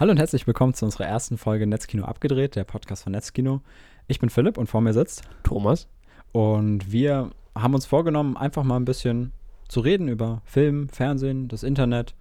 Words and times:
Hallo 0.00 0.12
und 0.12 0.16
herzlich 0.16 0.46
willkommen 0.46 0.72
zu 0.72 0.86
unserer 0.86 1.04
ersten 1.04 1.36
Folge 1.36 1.66
Netzkino 1.66 2.06
abgedreht, 2.06 2.56
der 2.56 2.64
Podcast 2.64 3.02
von 3.02 3.12
Netzkino. 3.12 3.60
Ich 4.08 4.18
bin 4.18 4.30
Philipp 4.30 4.56
und 4.56 4.66
vor 4.66 4.80
mir 4.80 4.94
sitzt 4.94 5.24
Thomas. 5.42 5.88
Und 6.32 6.90
wir 6.90 7.28
haben 7.54 7.74
uns 7.74 7.84
vorgenommen, 7.84 8.34
einfach 8.34 8.64
mal 8.64 8.76
ein 8.76 8.86
bisschen 8.86 9.34
zu 9.68 9.80
reden 9.80 10.08
über 10.08 10.40
Film, 10.46 10.88
Fernsehen, 10.88 11.48
das 11.48 11.62
Internet. 11.62 12.14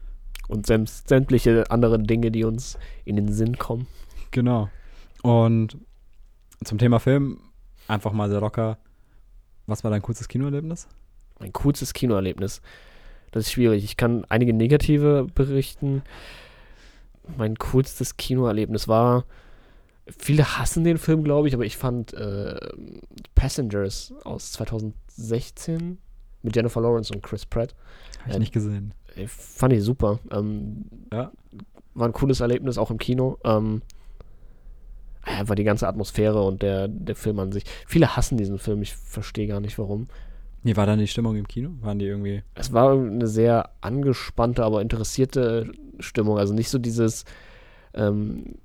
Und 0.50 0.68
sämtliche 0.68 1.72
andere 1.72 2.00
Dinge, 2.00 2.32
die 2.32 2.44
uns 2.44 2.78
in 3.06 3.16
den 3.16 3.32
Sinn 3.32 3.58
kommen. 3.58 3.88
Genau. 4.32 4.68
Und 5.22 5.78
zum 6.66 6.80
Thema 6.80 7.00
Film 7.00 7.40
einfach 7.88 8.12
mal 8.12 8.30
sehr 8.30 8.42
locker. 8.42 8.78
Was 9.68 9.86
war 9.86 9.92
dein 9.92 10.02
kurzes 10.02 10.28
Kinoerlebnis? 10.28 10.90
Mein 11.40 11.54
kurzes 11.54 11.94
Kinoerlebnis. 11.94 12.62
Das 13.32 13.46
ist 13.46 13.54
schwierig. 13.54 13.86
Ich 13.86 13.96
kann 13.96 14.26
einige 14.28 14.52
negative 14.52 15.28
berichten. 15.34 16.04
Mein 17.38 17.56
coolstes 17.58 18.18
Kinoerlebnis 18.18 18.88
war. 18.88 19.26
Viele 20.18 20.58
hassen 20.58 20.84
den 20.84 20.98
Film, 20.98 21.24
glaube 21.24 21.48
ich, 21.48 21.54
aber 21.54 21.66
ich 21.66 21.78
fand 21.78 22.14
äh, 22.14 22.60
Passengers 23.36 24.14
aus 24.24 24.52
2016 24.54 26.00
mit 26.42 26.56
Jennifer 26.56 26.82
Lawrence 26.82 27.14
und 27.14 27.22
Chris 27.22 27.46
Pratt. 27.46 27.76
Habe 28.22 28.32
ich 28.32 28.36
äh, 28.36 28.40
nicht 28.40 28.54
gesehen. 28.54 28.94
Fand 29.28 29.74
ich 29.74 29.84
super. 29.84 30.20
Ähm, 30.32 30.86
ja. 31.12 31.32
War 31.94 32.08
ein 32.08 32.14
cooles 32.14 32.40
Erlebnis, 32.40 32.78
auch 32.78 32.92
im 32.92 32.98
Kino. 32.98 33.38
Ähm, 33.44 33.82
einfach 35.24 35.56
die 35.56 35.64
ganze 35.64 35.88
Atmosphäre 35.88 36.42
und 36.44 36.62
der, 36.62 36.88
der 36.88 37.16
Film 37.16 37.40
an 37.40 37.52
sich. 37.52 37.64
Viele 37.88 38.16
hassen 38.16 38.38
diesen 38.38 38.58
Film, 38.58 38.82
ich 38.82 38.96
verstehe 38.96 39.48
gar 39.48 39.60
nicht 39.60 39.78
warum. 39.78 40.08
Wie 40.64 40.76
war 40.76 40.86
dann 40.86 41.00
die 41.00 41.08
Stimmung 41.08 41.36
im 41.36 41.48
Kino? 41.48 41.72
Waren 41.82 42.00
die 42.00 42.06
irgendwie. 42.06 42.44
Es 42.56 42.74
war 42.74 42.92
eine 42.92 43.28
sehr 43.28 43.70
angespannte, 43.82 44.64
aber 44.64 44.82
interessierte 44.82 45.72
Stimmung. 46.00 46.38
Also 46.38 46.54
nicht 46.54 46.70
so 46.70 46.80
dieses, 46.80 47.24
ähm, 47.94 48.56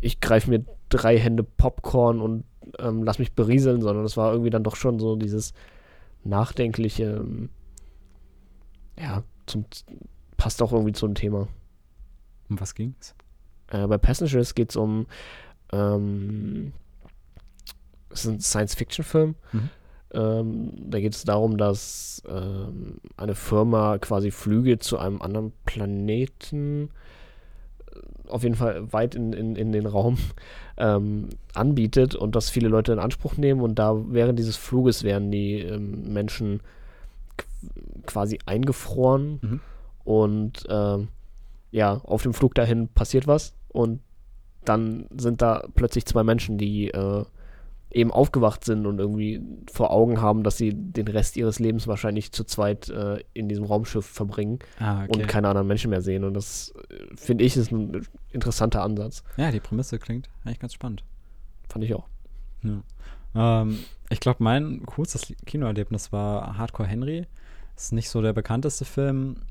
ich 0.00 0.20
greife 0.20 0.50
mir 0.50 0.64
drei 0.88 1.18
Hände 1.18 1.42
Popcorn 1.42 2.20
und 2.20 2.44
ähm, 2.78 3.02
lass 3.02 3.18
mich 3.18 3.32
berieseln, 3.32 3.80
sondern 3.80 4.04
es 4.04 4.16
war 4.16 4.30
irgendwie 4.30 4.50
dann 4.50 4.64
doch 4.64 4.76
schon 4.76 4.98
so 4.98 5.16
dieses 5.16 5.54
nachdenkliche, 6.24 7.04
ähm, 7.04 7.48
ja, 8.98 9.22
zum, 9.46 9.64
passt 10.36 10.60
auch 10.60 10.72
irgendwie 10.72 10.92
zum 10.92 11.14
Thema. 11.14 11.48
Um 12.50 12.60
was 12.60 12.74
ging's? 12.74 13.14
Äh, 13.68 13.86
bei 13.86 13.96
Passengers 13.96 14.54
geht 14.54 14.70
es 14.70 14.76
um, 14.76 15.06
ähm, 15.72 16.72
es 18.10 18.24
ist 18.24 18.30
ein 18.30 18.40
Science-Fiction-Film. 18.40 19.34
Mhm 19.52 19.70
ähm, 20.12 20.72
da 20.76 21.00
geht 21.00 21.14
es 21.14 21.24
darum, 21.24 21.58
dass 21.58 22.22
ähm, 22.28 22.98
eine 23.16 23.34
Firma 23.34 23.98
quasi 23.98 24.30
Flüge 24.30 24.78
zu 24.78 24.98
einem 24.98 25.20
anderen 25.20 25.52
Planeten, 25.64 26.90
äh, 27.92 28.28
auf 28.30 28.42
jeden 28.42 28.54
Fall 28.54 28.92
weit 28.92 29.14
in, 29.14 29.32
in, 29.32 29.56
in 29.56 29.72
den 29.72 29.86
Raum, 29.86 30.18
ähm, 30.76 31.28
anbietet 31.54 32.14
und 32.14 32.36
das 32.36 32.50
viele 32.50 32.68
Leute 32.68 32.92
in 32.92 32.98
Anspruch 32.98 33.36
nehmen. 33.36 33.60
Und 33.60 33.78
da 33.78 33.96
während 34.08 34.38
dieses 34.38 34.56
Fluges 34.56 35.02
werden 35.02 35.30
die 35.30 35.60
ähm, 35.60 36.12
Menschen 36.12 36.60
quasi 38.06 38.38
eingefroren. 38.46 39.40
Mhm. 39.42 39.60
Und 40.04 40.64
ähm, 40.68 41.08
ja, 41.72 42.00
auf 42.04 42.22
dem 42.22 42.32
Flug 42.32 42.54
dahin 42.54 42.88
passiert 42.88 43.26
was. 43.26 43.54
Und 43.68 44.00
dann 44.64 45.06
sind 45.16 45.42
da 45.42 45.66
plötzlich 45.74 46.06
zwei 46.06 46.22
Menschen, 46.22 46.58
die 46.58 46.88
äh, 46.88 47.24
eben 47.90 48.10
aufgewacht 48.10 48.64
sind 48.64 48.86
und 48.86 48.98
irgendwie 48.98 49.40
vor 49.72 49.90
Augen 49.90 50.20
haben, 50.20 50.42
dass 50.42 50.56
sie 50.56 50.72
den 50.74 51.08
Rest 51.08 51.36
ihres 51.36 51.58
Lebens 51.58 51.86
wahrscheinlich 51.86 52.32
zu 52.32 52.44
zweit 52.44 52.88
äh, 52.88 53.22
in 53.32 53.48
diesem 53.48 53.64
Raumschiff 53.64 54.04
verbringen 54.04 54.58
ah, 54.80 55.04
okay. 55.04 55.12
und 55.12 55.28
keine 55.28 55.48
anderen 55.48 55.68
Menschen 55.68 55.90
mehr 55.90 56.02
sehen. 56.02 56.24
Und 56.24 56.34
das 56.34 56.74
äh, 56.90 57.16
finde 57.16 57.44
ich 57.44 57.56
ist 57.56 57.70
ein 57.70 58.06
interessanter 58.32 58.82
Ansatz. 58.82 59.22
Ja, 59.36 59.50
die 59.50 59.60
Prämisse 59.60 59.98
klingt 59.98 60.28
eigentlich 60.44 60.58
ganz 60.58 60.74
spannend. 60.74 61.04
Fand 61.68 61.84
ich 61.84 61.94
auch. 61.94 62.06
Ja. 62.62 63.62
Ähm, 63.62 63.78
ich 64.10 64.20
glaube, 64.20 64.42
mein 64.42 64.84
coolstes 64.86 65.32
Kinoerlebnis 65.46 66.12
war 66.12 66.58
Hardcore 66.58 66.88
Henry. 66.88 67.26
Ist 67.76 67.92
nicht 67.92 68.08
so 68.08 68.22
der 68.22 68.32
bekannteste 68.32 68.84
Film, 68.84 69.42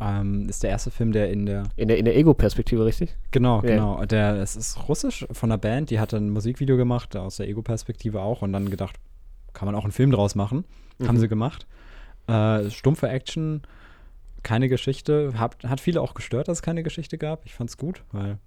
ähm, 0.00 0.48
ist 0.48 0.62
der 0.62 0.70
erste 0.70 0.90
Film, 0.90 1.12
der 1.12 1.30
in 1.30 1.46
der. 1.46 1.64
In 1.76 1.88
der, 1.88 1.98
in 1.98 2.04
der 2.04 2.16
Ego-Perspektive, 2.16 2.84
richtig? 2.84 3.16
Genau, 3.30 3.62
ja. 3.62 3.70
genau. 3.70 4.04
Der, 4.04 4.36
es 4.36 4.56
ist 4.56 4.88
russisch 4.88 5.26
von 5.30 5.50
einer 5.50 5.58
Band, 5.58 5.90
die 5.90 6.00
hat 6.00 6.14
ein 6.14 6.30
Musikvideo 6.30 6.76
gemacht, 6.76 7.16
aus 7.16 7.36
der 7.36 7.48
Ego-Perspektive 7.48 8.20
auch, 8.20 8.42
und 8.42 8.52
dann 8.52 8.70
gedacht, 8.70 8.96
kann 9.52 9.66
man 9.66 9.74
auch 9.74 9.84
einen 9.84 9.92
Film 9.92 10.10
draus 10.10 10.34
machen. 10.34 10.64
Mhm. 10.98 11.08
Haben 11.08 11.18
sie 11.18 11.28
gemacht. 11.28 11.66
Äh, 12.26 12.70
stumpfe 12.70 13.08
Action, 13.08 13.62
keine 14.42 14.68
Geschichte. 14.68 15.32
Hat, 15.38 15.64
hat 15.64 15.80
viele 15.80 16.00
auch 16.00 16.14
gestört, 16.14 16.48
dass 16.48 16.58
es 16.58 16.62
keine 16.62 16.82
Geschichte 16.82 17.18
gab. 17.18 17.44
Ich 17.44 17.54
fand's 17.54 17.76
gut, 17.76 18.02
weil 18.12 18.38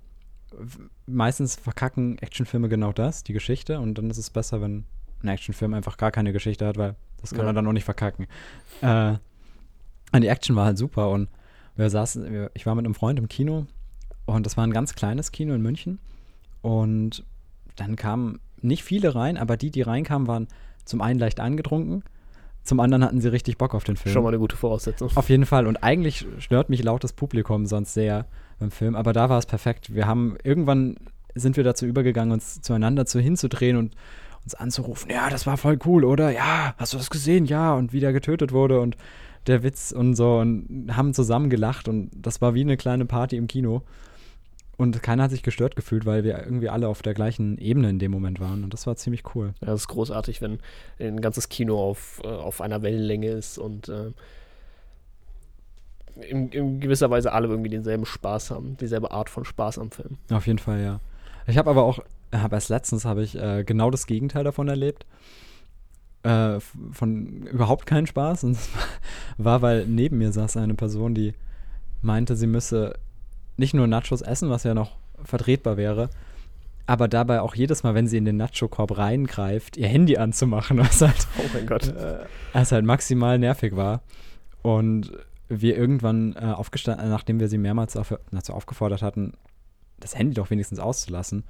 meistens 1.05 1.55
verkacken 1.55 2.17
Actionfilme 2.19 2.69
genau 2.69 2.93
das, 2.93 3.23
die 3.23 3.33
Geschichte, 3.33 3.79
und 3.79 3.97
dann 3.97 4.09
ist 4.09 4.17
es 4.17 4.29
besser, 4.29 4.61
wenn 4.61 4.85
ein 5.21 5.27
Actionfilm 5.29 5.73
einfach 5.73 5.97
gar 5.97 6.11
keine 6.11 6.33
Geschichte 6.33 6.65
hat, 6.65 6.77
weil 6.77 6.95
das 7.21 7.31
kann 7.31 7.41
ja. 7.41 7.47
er 7.47 7.53
dann 7.53 7.67
auch 7.67 7.73
nicht 7.73 7.85
verkacken. 7.85 8.27
Äh, 8.81 9.13
die 10.19 10.27
Action 10.27 10.55
war 10.55 10.65
halt 10.65 10.77
super 10.77 11.09
und 11.09 11.29
wir 11.75 11.89
saßen, 11.89 12.49
ich 12.53 12.65
war 12.65 12.75
mit 12.75 12.85
einem 12.85 12.95
Freund 12.95 13.19
im 13.19 13.27
Kino 13.27 13.65
und 14.25 14.45
das 14.45 14.57
war 14.57 14.65
ein 14.65 14.73
ganz 14.73 14.95
kleines 14.95 15.31
Kino 15.31 15.53
in 15.53 15.61
München. 15.61 15.99
Und 16.61 17.23
dann 17.75 17.95
kamen 17.95 18.39
nicht 18.61 18.83
viele 18.83 19.15
rein, 19.15 19.37
aber 19.37 19.57
die, 19.57 19.71
die 19.71 19.81
reinkamen, 19.81 20.27
waren 20.27 20.47
zum 20.85 21.01
einen 21.01 21.19
leicht 21.19 21.39
angetrunken, 21.39 22.03
zum 22.63 22.79
anderen 22.79 23.03
hatten 23.03 23.19
sie 23.19 23.27
richtig 23.27 23.57
Bock 23.57 23.75
auf 23.75 23.83
den 23.83 23.97
Film. 23.97 24.13
Schon 24.13 24.23
mal 24.23 24.29
eine 24.29 24.39
gute 24.39 24.55
Voraussetzung. 24.55 25.11
Auf 25.15 25.29
jeden 25.29 25.45
Fall. 25.45 25.67
Und 25.67 25.83
eigentlich 25.83 26.25
stört 26.39 26.69
mich 26.69 26.81
lautes 26.81 27.11
Publikum 27.11 27.65
sonst 27.65 27.93
sehr 27.93 28.25
beim 28.59 28.71
Film, 28.71 28.95
aber 28.95 29.11
da 29.11 29.29
war 29.29 29.37
es 29.37 29.45
perfekt. 29.45 29.93
Wir 29.93 30.07
haben 30.07 30.37
irgendwann 30.43 30.95
sind 31.35 31.57
wir 31.57 31.63
dazu 31.63 31.85
übergegangen, 31.85 32.31
uns 32.31 32.61
zueinander 32.61 33.05
zu 33.05 33.19
hinzudrehen 33.19 33.75
und 33.75 33.95
uns 34.43 34.55
anzurufen. 34.55 35.09
Ja, 35.11 35.29
das 35.29 35.45
war 35.47 35.57
voll 35.57 35.79
cool, 35.85 36.05
oder? 36.05 36.29
Ja, 36.31 36.75
hast 36.77 36.93
du 36.93 36.97
das 36.97 37.09
gesehen? 37.09 37.45
Ja, 37.45 37.73
und 37.73 37.91
wie 37.91 37.99
der 37.99 38.13
getötet 38.13 38.51
wurde 38.51 38.79
und 38.79 38.95
der 39.47 39.63
Witz 39.63 39.91
und 39.91 40.15
so 40.15 40.37
und 40.37 40.89
haben 40.95 41.13
zusammen 41.13 41.49
gelacht 41.49 41.87
und 41.87 42.11
das 42.15 42.41
war 42.41 42.53
wie 42.53 42.61
eine 42.61 42.77
kleine 42.77 43.05
Party 43.05 43.37
im 43.37 43.47
Kino. 43.47 43.83
Und 44.75 45.03
keiner 45.03 45.23
hat 45.23 45.31
sich 45.31 45.43
gestört 45.43 45.75
gefühlt, 45.75 46.05
weil 46.05 46.23
wir 46.23 46.39
irgendwie 46.39 46.67
alle 46.67 46.87
auf 46.87 47.03
der 47.03 47.13
gleichen 47.13 47.59
Ebene 47.59 47.91
in 47.91 47.99
dem 47.99 48.11
Moment 48.11 48.39
waren. 48.39 48.63
Und 48.63 48.73
das 48.73 48.87
war 48.87 48.95
ziemlich 48.95 49.23
cool. 49.35 49.53
Ja, 49.61 49.67
das 49.67 49.81
ist 49.81 49.87
großartig, 49.87 50.41
wenn 50.41 50.59
ein 50.99 51.21
ganzes 51.21 51.47
Kino 51.47 51.79
auf, 51.79 52.21
äh, 52.23 52.27
auf 52.27 52.59
einer 52.59 52.81
Wellenlänge 52.81 53.29
ist 53.29 53.59
und 53.59 53.87
äh, 53.87 54.11
in, 56.27 56.49
in, 56.49 56.79
gewisser 56.79 57.09
Weise 57.11 57.31
alle 57.31 57.47
irgendwie 57.47 57.69
denselben 57.69 58.05
Spaß 58.05 58.49
haben, 58.49 58.75
dieselbe 58.77 59.11
Art 59.11 59.29
von 59.29 59.45
Spaß 59.45 59.77
am 59.77 59.91
Film. 59.91 60.17
Auf 60.31 60.47
jeden 60.47 60.59
Fall, 60.59 60.81
ja. 60.81 60.99
Ich 61.45 61.57
habe 61.57 61.69
aber 61.69 61.83
auch, 61.83 61.99
hab 62.31 62.51
erst 62.51 62.69
letztens 62.69 63.05
habe 63.05 63.23
ich 63.23 63.35
äh, 63.35 63.63
genau 63.63 63.91
das 63.91 64.07
Gegenteil 64.07 64.43
davon 64.43 64.67
erlebt 64.67 65.05
äh, 66.23 66.59
von 66.91 67.43
überhaupt 67.47 67.85
keinen 67.85 68.07
Spaß. 68.07 68.43
Und 68.45 68.51
es 68.51 68.69
war, 69.37 69.61
weil 69.61 69.85
neben 69.85 70.17
mir 70.17 70.31
saß 70.31 70.57
eine 70.57 70.75
Person, 70.75 71.13
die 71.13 71.33
meinte, 72.01 72.35
sie 72.35 72.47
müsse 72.47 72.95
nicht 73.57 73.73
nur 73.73 73.87
Nachos 73.87 74.21
essen, 74.21 74.49
was 74.49 74.63
ja 74.63 74.73
noch 74.73 74.97
vertretbar 75.23 75.77
wäre, 75.77 76.09
aber 76.85 77.07
dabei 77.07 77.41
auch 77.41 77.55
jedes 77.55 77.83
Mal, 77.83 77.95
wenn 77.95 78.07
sie 78.07 78.17
in 78.17 78.25
den 78.25 78.37
Nacho-Korb 78.37 78.97
reingreift, 78.97 79.77
ihr 79.77 79.87
Handy 79.87 80.17
anzumachen, 80.17 80.77
was 80.79 81.01
halt, 81.01 81.27
oh 81.37 81.49
mein 81.53 81.65
Gott. 81.65 81.87
Äh, 81.87 82.25
was 82.51 82.71
halt 82.71 82.85
maximal 82.85 83.39
nervig 83.39 83.75
war. 83.75 84.01
Und 84.61 85.11
wir 85.49 85.77
irgendwann 85.77 86.35
äh, 86.35 86.45
aufgestanden, 86.45 87.09
nachdem 87.09 87.39
wir 87.39 87.47
sie 87.47 87.57
mehrmals 87.57 87.95
auf, 87.95 88.17
dazu 88.31 88.53
aufgefordert 88.53 89.01
hatten, 89.01 89.33
das 89.99 90.17
Handy 90.17 90.33
doch 90.33 90.49
wenigstens 90.49 90.79
auszulassen, 90.79 91.43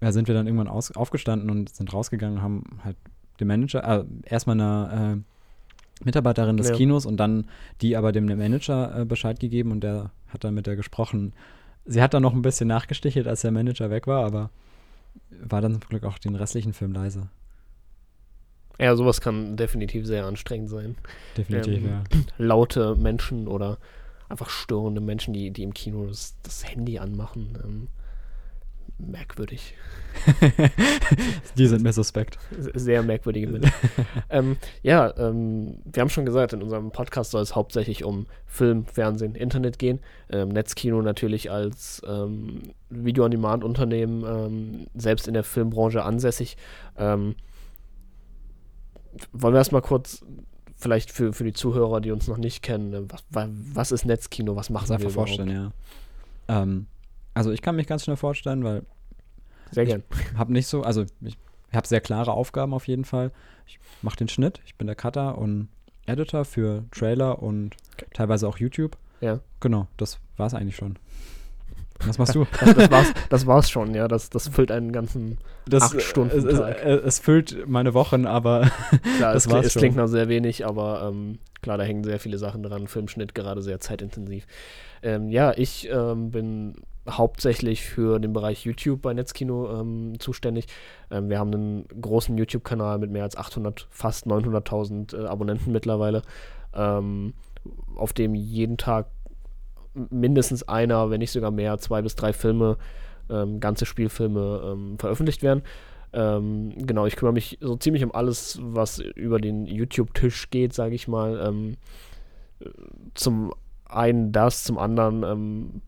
äh, 0.00 0.10
sind 0.12 0.26
wir 0.28 0.34
dann 0.34 0.46
irgendwann 0.46 0.68
aus, 0.68 0.90
aufgestanden 0.96 1.50
und 1.50 1.74
sind 1.74 1.92
rausgegangen 1.92 2.38
und 2.38 2.42
haben 2.42 2.64
halt 2.82 2.96
dem 3.36 3.48
Manager, 3.48 3.84
äh, 3.84 4.04
erstmal 4.24 4.60
einer 4.60 5.16
äh, 5.16 6.04
Mitarbeiterin 6.04 6.56
des 6.56 6.68
ja. 6.68 6.76
Kinos 6.76 7.06
und 7.06 7.16
dann 7.16 7.46
die 7.80 7.96
aber 7.96 8.12
dem 8.12 8.26
Manager 8.26 9.00
äh, 9.00 9.04
Bescheid 9.04 9.40
gegeben 9.40 9.72
und 9.72 9.80
der 9.80 10.10
hat 10.28 10.44
dann 10.44 10.54
mit 10.54 10.66
der 10.66 10.76
gesprochen. 10.76 11.32
Sie 11.84 12.02
hat 12.02 12.14
dann 12.14 12.22
noch 12.22 12.34
ein 12.34 12.42
bisschen 12.42 12.68
nachgestichelt, 12.68 13.26
als 13.26 13.42
der 13.42 13.52
Manager 13.52 13.90
weg 13.90 14.06
war, 14.06 14.24
aber 14.24 14.50
war 15.30 15.60
dann 15.60 15.80
zum 15.80 15.88
Glück 15.88 16.04
auch 16.04 16.18
den 16.18 16.34
restlichen 16.34 16.72
Film 16.72 16.92
leise. 16.92 17.28
Ja, 18.78 18.94
sowas 18.94 19.20
kann 19.20 19.56
definitiv 19.56 20.06
sehr 20.06 20.26
anstrengend 20.26 20.68
sein. 20.68 20.96
Definitiv, 21.36 21.78
ähm, 21.78 21.88
ja. 21.88 22.04
Laute 22.36 22.94
Menschen 22.96 23.48
oder 23.48 23.78
einfach 24.28 24.50
störende 24.50 25.00
Menschen, 25.00 25.32
die, 25.32 25.50
die 25.50 25.62
im 25.62 25.72
Kino 25.72 26.06
das, 26.06 26.36
das 26.42 26.68
Handy 26.68 26.98
anmachen. 26.98 27.58
Ähm, 27.64 27.88
merkwürdig. 28.98 29.74
Die 31.58 31.66
sind 31.66 31.82
mir 31.82 31.92
suspekt. 31.92 32.38
Sehr 32.74 33.02
merkwürdige 33.02 33.48
Menschen. 33.48 33.72
ähm, 34.30 34.56
ja, 34.82 35.12
ähm, 35.18 35.78
wir 35.84 36.00
haben 36.00 36.08
schon 36.08 36.24
gesagt, 36.24 36.52
in 36.52 36.62
unserem 36.62 36.90
Podcast 36.90 37.30
soll 37.30 37.42
es 37.42 37.54
hauptsächlich 37.54 38.04
um 38.04 38.26
Film, 38.46 38.86
Fernsehen, 38.86 39.34
Internet 39.34 39.78
gehen. 39.78 40.00
Ähm, 40.30 40.48
Netzkino 40.48 41.02
natürlich 41.02 41.50
als 41.50 42.02
ähm, 42.06 42.72
Video-on-Demand-Unternehmen, 42.90 44.24
ähm, 44.24 44.86
selbst 44.94 45.28
in 45.28 45.34
der 45.34 45.44
Filmbranche 45.44 46.02
ansässig. 46.02 46.56
Ähm, 46.96 47.34
wollen 49.32 49.54
wir 49.54 49.58
erstmal 49.58 49.82
kurz 49.82 50.24
vielleicht 50.76 51.10
für, 51.10 51.32
für 51.32 51.44
die 51.44 51.52
Zuhörer, 51.52 52.00
die 52.00 52.10
uns 52.10 52.28
noch 52.28 52.36
nicht 52.36 52.62
kennen, 52.62 53.08
was, 53.10 53.24
was 53.30 53.92
ist 53.92 54.04
Netzkino, 54.04 54.56
was 54.56 54.70
machen 54.70 54.88
wir 54.88 54.96
einfach 54.96 55.10
überhaupt? 55.10 55.30
vorstellen, 55.30 55.72
ja. 56.48 56.62
Ähm, 56.62 56.86
Also 57.36 57.50
ich 57.52 57.60
kann 57.60 57.76
mich 57.76 57.86
ganz 57.86 58.04
schnell 58.04 58.16
vorstellen, 58.16 58.64
weil 58.64 58.82
Sehr 59.70 59.84
gern. 59.84 60.02
ich 60.10 60.38
habe 60.38 60.52
nicht 60.52 60.66
so, 60.66 60.82
also 60.82 61.04
ich 61.20 61.36
habe 61.74 61.86
sehr 61.86 62.00
klare 62.00 62.32
Aufgaben 62.32 62.72
auf 62.72 62.88
jeden 62.88 63.04
Fall. 63.04 63.30
Ich 63.66 63.78
mache 64.00 64.16
den 64.16 64.28
Schnitt, 64.28 64.60
ich 64.64 64.74
bin 64.76 64.86
der 64.86 64.96
Cutter 64.96 65.36
und 65.36 65.68
Editor 66.06 66.44
für 66.46 66.84
Trailer 66.92 67.42
und 67.42 67.76
teilweise 68.14 68.48
auch 68.48 68.58
YouTube. 68.58 68.96
Ja. 69.20 69.40
Genau, 69.60 69.86
das 69.98 70.18
war 70.38 70.46
es 70.46 70.54
eigentlich 70.54 70.76
schon. 70.76 70.98
Was 72.06 72.16
machst 72.18 72.34
du? 72.34 72.46
Das, 72.60 72.74
das, 72.74 72.90
war's, 72.90 73.12
das 73.28 73.46
war's 73.46 73.70
schon, 73.70 73.94
ja. 73.94 74.08
Das, 74.08 74.30
das 74.30 74.48
füllt 74.48 74.70
einen 74.70 74.92
ganzen 74.92 75.36
Das, 75.66 75.82
Acht 75.94 76.00
Stunden 76.02 76.38
es, 76.38 76.44
es, 76.44 76.58
Tag. 76.58 76.84
es, 76.84 77.18
füllt 77.18 77.68
meine 77.68 77.92
Wochen, 77.92 78.24
aber 78.26 78.70
Klar, 79.18 79.34
Das 79.34 79.46
es, 79.46 79.52
war's 79.52 79.66
es 79.66 79.72
schon. 79.74 79.80
klingt 79.80 79.96
noch 79.96 80.06
sehr 80.06 80.28
wenig, 80.28 80.64
aber 80.66 81.06
ähm, 81.10 81.38
klar, 81.62 81.76
da 81.76 81.84
hängen 81.84 82.04
sehr 82.04 82.18
viele 82.18 82.38
Sachen 82.38 82.62
dran. 82.62 82.86
Filmschnitt 82.86 83.34
gerade 83.34 83.60
sehr 83.62 83.80
zeitintensiv. 83.80 84.46
Ähm, 85.02 85.28
ja, 85.30 85.52
ich 85.56 85.88
ähm, 85.90 86.30
bin 86.30 86.76
hauptsächlich 87.08 87.82
für 87.82 88.18
den 88.18 88.32
Bereich 88.32 88.64
YouTube 88.64 89.02
bei 89.02 89.14
Netzkino 89.14 89.80
ähm, 89.80 90.18
zuständig. 90.18 90.66
Ähm, 91.10 91.28
wir 91.28 91.38
haben 91.38 91.52
einen 91.52 91.88
großen 92.00 92.36
YouTube-Kanal 92.36 92.98
mit 92.98 93.10
mehr 93.10 93.22
als 93.22 93.36
800, 93.36 93.86
fast 93.90 94.26
900.000 94.26 95.16
äh, 95.16 95.26
Abonnenten 95.26 95.72
mittlerweile, 95.72 96.22
ähm, 96.74 97.34
auf 97.96 98.12
dem 98.12 98.34
jeden 98.34 98.76
Tag 98.76 99.06
mindestens 100.10 100.62
einer, 100.64 101.10
wenn 101.10 101.20
nicht 101.20 101.32
sogar 101.32 101.50
mehr, 101.50 101.78
zwei 101.78 102.02
bis 102.02 102.14
drei 102.14 102.32
Filme, 102.32 102.76
ähm, 103.30 103.60
ganze 103.60 103.86
Spielfilme 103.86 104.62
ähm, 104.64 104.98
veröffentlicht 104.98 105.42
werden. 105.42 105.62
Ähm, 106.12 106.72
genau, 106.76 107.06
ich 107.06 107.16
kümmere 107.16 107.32
mich 107.32 107.58
so 107.60 107.76
ziemlich 107.76 108.04
um 108.04 108.14
alles, 108.14 108.58
was 108.62 108.98
über 108.98 109.38
den 109.40 109.66
YouTube-Tisch 109.66 110.50
geht, 110.50 110.72
sage 110.72 110.94
ich 110.94 111.08
mal. 111.08 111.76
Äh, 112.60 112.68
zum 113.14 113.52
einen 113.84 114.32
das, 114.32 114.64
zum 114.64 114.78
anderen 114.78 115.82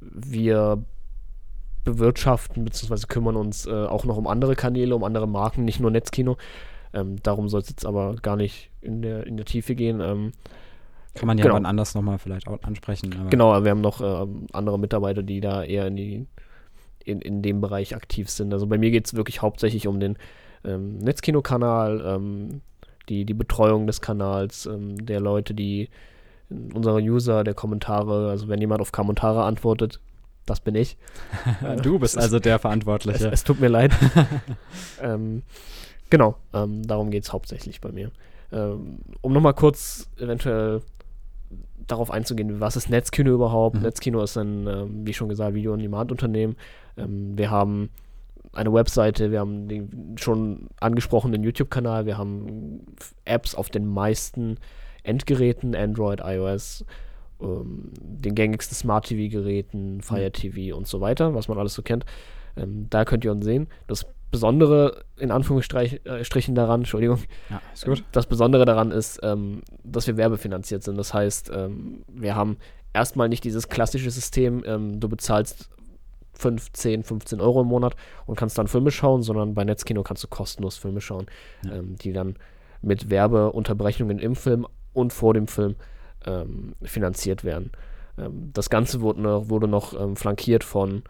wir 0.00 0.82
bewirtschaften 1.84 2.64
bzw. 2.64 3.06
kümmern 3.08 3.36
uns 3.36 3.66
äh, 3.66 3.70
auch 3.70 4.04
noch 4.04 4.16
um 4.16 4.26
andere 4.26 4.56
Kanäle, 4.56 4.94
um 4.94 5.04
andere 5.04 5.28
Marken, 5.28 5.64
nicht 5.64 5.80
nur 5.80 5.90
Netzkino. 5.90 6.36
Ähm, 6.92 7.16
darum 7.22 7.48
soll 7.48 7.60
es 7.60 7.68
jetzt 7.68 7.86
aber 7.86 8.16
gar 8.16 8.36
nicht 8.36 8.70
in 8.80 9.02
der, 9.02 9.26
in 9.26 9.36
der 9.36 9.46
Tiefe 9.46 9.74
gehen. 9.74 10.00
Ähm, 10.00 10.32
kann 11.14 11.26
man 11.26 11.38
ja 11.38 11.44
Genau. 11.44 11.54
wann 11.54 11.66
anders 11.66 11.94
nochmal 11.94 12.18
vielleicht 12.18 12.48
auch 12.48 12.62
ansprechen. 12.62 13.14
Aber 13.18 13.30
Genau, 13.30 13.64
wir 13.64 13.70
haben 13.70 13.80
noch 13.80 14.00
ähm, 14.00 14.46
andere 14.52 14.78
Mitarbeiter, 14.78 15.22
die 15.22 15.40
da 15.40 15.62
eher 15.62 15.86
in, 15.86 15.96
die, 15.96 16.26
in, 17.04 17.20
in 17.20 17.42
dem 17.42 17.60
Bereich 17.60 17.94
aktiv 17.94 18.28
sind. 18.28 18.52
Also 18.52 18.66
bei 18.66 18.78
mir 18.78 18.90
geht 18.90 19.06
es 19.06 19.14
wirklich 19.14 19.40
hauptsächlich 19.42 19.86
um 19.86 20.00
den 20.00 20.18
ähm, 20.64 20.98
Netzkino-Kanal, 20.98 22.02
ähm, 22.04 22.60
die, 23.08 23.24
die 23.24 23.34
Betreuung 23.34 23.86
des 23.86 24.00
Kanals, 24.00 24.66
ähm, 24.66 25.06
der 25.06 25.20
Leute, 25.20 25.54
die 25.54 25.88
unsere 26.50 27.00
User, 27.00 27.44
der 27.44 27.54
Kommentare, 27.54 28.30
also 28.30 28.48
wenn 28.48 28.60
jemand 28.60 28.80
auf 28.80 28.92
Kommentare 28.92 29.44
antwortet, 29.44 30.00
das 30.46 30.60
bin 30.60 30.74
ich. 30.74 30.96
Äh, 31.62 31.76
du 31.82 31.98
bist 31.98 32.14
es 32.14 32.18
ist- 32.18 32.22
also 32.24 32.38
der 32.38 32.56
Es, 32.56 32.60
Verantwortliche. 32.62 33.28
es 33.32 33.44
tut 33.44 33.60
mir 33.60 33.68
leid. 33.68 33.92
ähm, 35.02 35.42
genau, 36.10 36.36
ähm, 36.54 36.86
darum 36.86 37.10
geht 37.10 37.24
es 37.24 37.32
hauptsächlich 37.32 37.80
bei 37.80 37.90
mir. 37.92 38.10
Ähm, 38.52 38.98
um 39.22 39.32
nochmal 39.32 39.54
kurz 39.54 40.08
eventuell 40.18 40.82
darauf 41.86 42.10
einzugehen, 42.10 42.60
was 42.60 42.76
ist 42.76 42.90
Netzkino 42.90 43.32
überhaupt? 43.32 43.76
Mhm. 43.76 43.82
Netzkino 43.82 44.22
ist 44.22 44.36
ein, 44.36 44.66
ähm, 44.66 45.06
wie 45.06 45.14
schon 45.14 45.28
gesagt, 45.28 45.54
Video-on-Demand-Unternehmen. 45.54 46.56
Ähm, 46.96 47.36
wir 47.36 47.50
haben 47.50 47.90
eine 48.52 48.72
Webseite, 48.72 49.30
wir 49.32 49.40
haben 49.40 49.68
den 49.68 50.16
schon 50.18 50.68
angesprochenen 50.80 51.42
YouTube-Kanal, 51.42 52.06
wir 52.06 52.16
haben 52.18 52.86
Apps 53.24 53.54
auf 53.54 53.68
den 53.68 53.86
meisten 53.86 54.58
Endgeräten, 55.06 55.74
Android, 55.74 56.20
iOS, 56.24 56.84
ähm, 57.40 57.92
den 58.00 58.34
gängigsten 58.34 58.74
Smart-TV-Geräten, 58.76 60.00
Fire 60.02 60.30
TV 60.32 60.76
und 60.76 60.86
so 60.86 61.00
weiter, 61.00 61.34
was 61.34 61.48
man 61.48 61.58
alles 61.58 61.74
so 61.74 61.82
kennt. 61.82 62.04
Ähm, 62.56 62.86
da 62.90 63.04
könnt 63.04 63.24
ihr 63.24 63.32
uns 63.32 63.44
sehen. 63.44 63.68
Das 63.86 64.06
Besondere, 64.30 65.04
in 65.18 65.30
Anführungsstrichen 65.30 66.54
daran, 66.54 66.80
Entschuldigung, 66.80 67.20
ja, 67.48 67.60
das 68.12 68.26
Besondere 68.26 68.64
daran 68.64 68.90
ist, 68.90 69.20
ähm, 69.22 69.62
dass 69.84 70.06
wir 70.06 70.16
werbefinanziert 70.16 70.82
sind. 70.82 70.96
Das 70.98 71.14
heißt, 71.14 71.50
ähm, 71.54 72.02
wir 72.08 72.34
haben 72.34 72.56
erstmal 72.92 73.28
nicht 73.28 73.44
dieses 73.44 73.68
klassische 73.68 74.10
System, 74.10 74.62
ähm, 74.66 74.98
du 74.98 75.08
bezahlst 75.08 75.70
5, 76.34 76.72
10, 76.72 77.02
15 77.04 77.40
Euro 77.40 77.62
im 77.62 77.68
Monat 77.68 77.94
und 78.26 78.36
kannst 78.36 78.58
dann 78.58 78.68
Filme 78.68 78.90
schauen, 78.90 79.22
sondern 79.22 79.54
bei 79.54 79.64
Netzkino 79.64 80.02
kannst 80.02 80.24
du 80.24 80.28
kostenlos 80.28 80.76
Filme 80.76 81.00
schauen, 81.00 81.26
Ja. 81.64 81.76
ähm, 81.76 81.96
die 81.96 82.12
dann 82.12 82.34
mit 82.82 83.08
Werbeunterbrechungen 83.08 84.18
im 84.18 84.34
Film 84.36 84.66
und 84.96 85.12
vor 85.12 85.34
dem 85.34 85.46
Film 85.46 85.76
ähm, 86.24 86.74
finanziert 86.82 87.44
werden. 87.44 87.70
Ähm, 88.18 88.50
das 88.52 88.70
Ganze 88.70 89.00
wurde 89.00 89.20
noch, 89.20 89.48
wurde 89.48 89.68
noch 89.68 89.98
ähm, 89.98 90.16
flankiert 90.16 90.64
von 90.64 91.02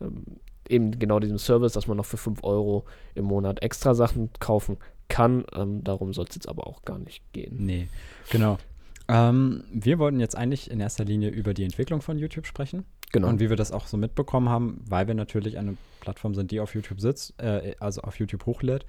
ähm, 0.00 0.24
eben 0.68 0.98
genau 0.98 1.20
diesem 1.20 1.38
Service, 1.38 1.74
dass 1.74 1.86
man 1.86 1.96
noch 1.96 2.06
für 2.06 2.16
5 2.16 2.42
Euro 2.42 2.84
im 3.14 3.26
Monat 3.26 3.62
extra 3.62 3.94
Sachen 3.94 4.30
kaufen 4.40 4.78
kann. 5.08 5.44
Ähm, 5.54 5.84
darum 5.84 6.12
soll 6.14 6.24
es 6.28 6.34
jetzt 6.34 6.48
aber 6.48 6.66
auch 6.66 6.82
gar 6.82 6.98
nicht 6.98 7.22
gehen. 7.32 7.56
Nee, 7.58 7.88
genau. 8.30 8.58
Ähm, 9.06 9.64
wir 9.70 9.98
wollten 9.98 10.18
jetzt 10.18 10.36
eigentlich 10.36 10.70
in 10.70 10.80
erster 10.80 11.04
Linie 11.04 11.28
über 11.28 11.52
die 11.52 11.64
Entwicklung 11.64 12.00
von 12.00 12.18
YouTube 12.18 12.46
sprechen 12.46 12.84
Genau. 13.12 13.28
und 13.28 13.38
wie 13.38 13.50
wir 13.50 13.56
das 13.56 13.70
auch 13.70 13.86
so 13.86 13.98
mitbekommen 13.98 14.48
haben, 14.48 14.80
weil 14.88 15.06
wir 15.06 15.14
natürlich 15.14 15.58
eine 15.58 15.76
Plattform 16.00 16.34
sind, 16.34 16.50
die 16.50 16.58
auf 16.58 16.74
YouTube 16.74 17.00
sitzt, 17.00 17.34
äh, 17.40 17.74
also 17.78 18.00
auf 18.00 18.18
YouTube 18.18 18.46
hochlädt. 18.46 18.86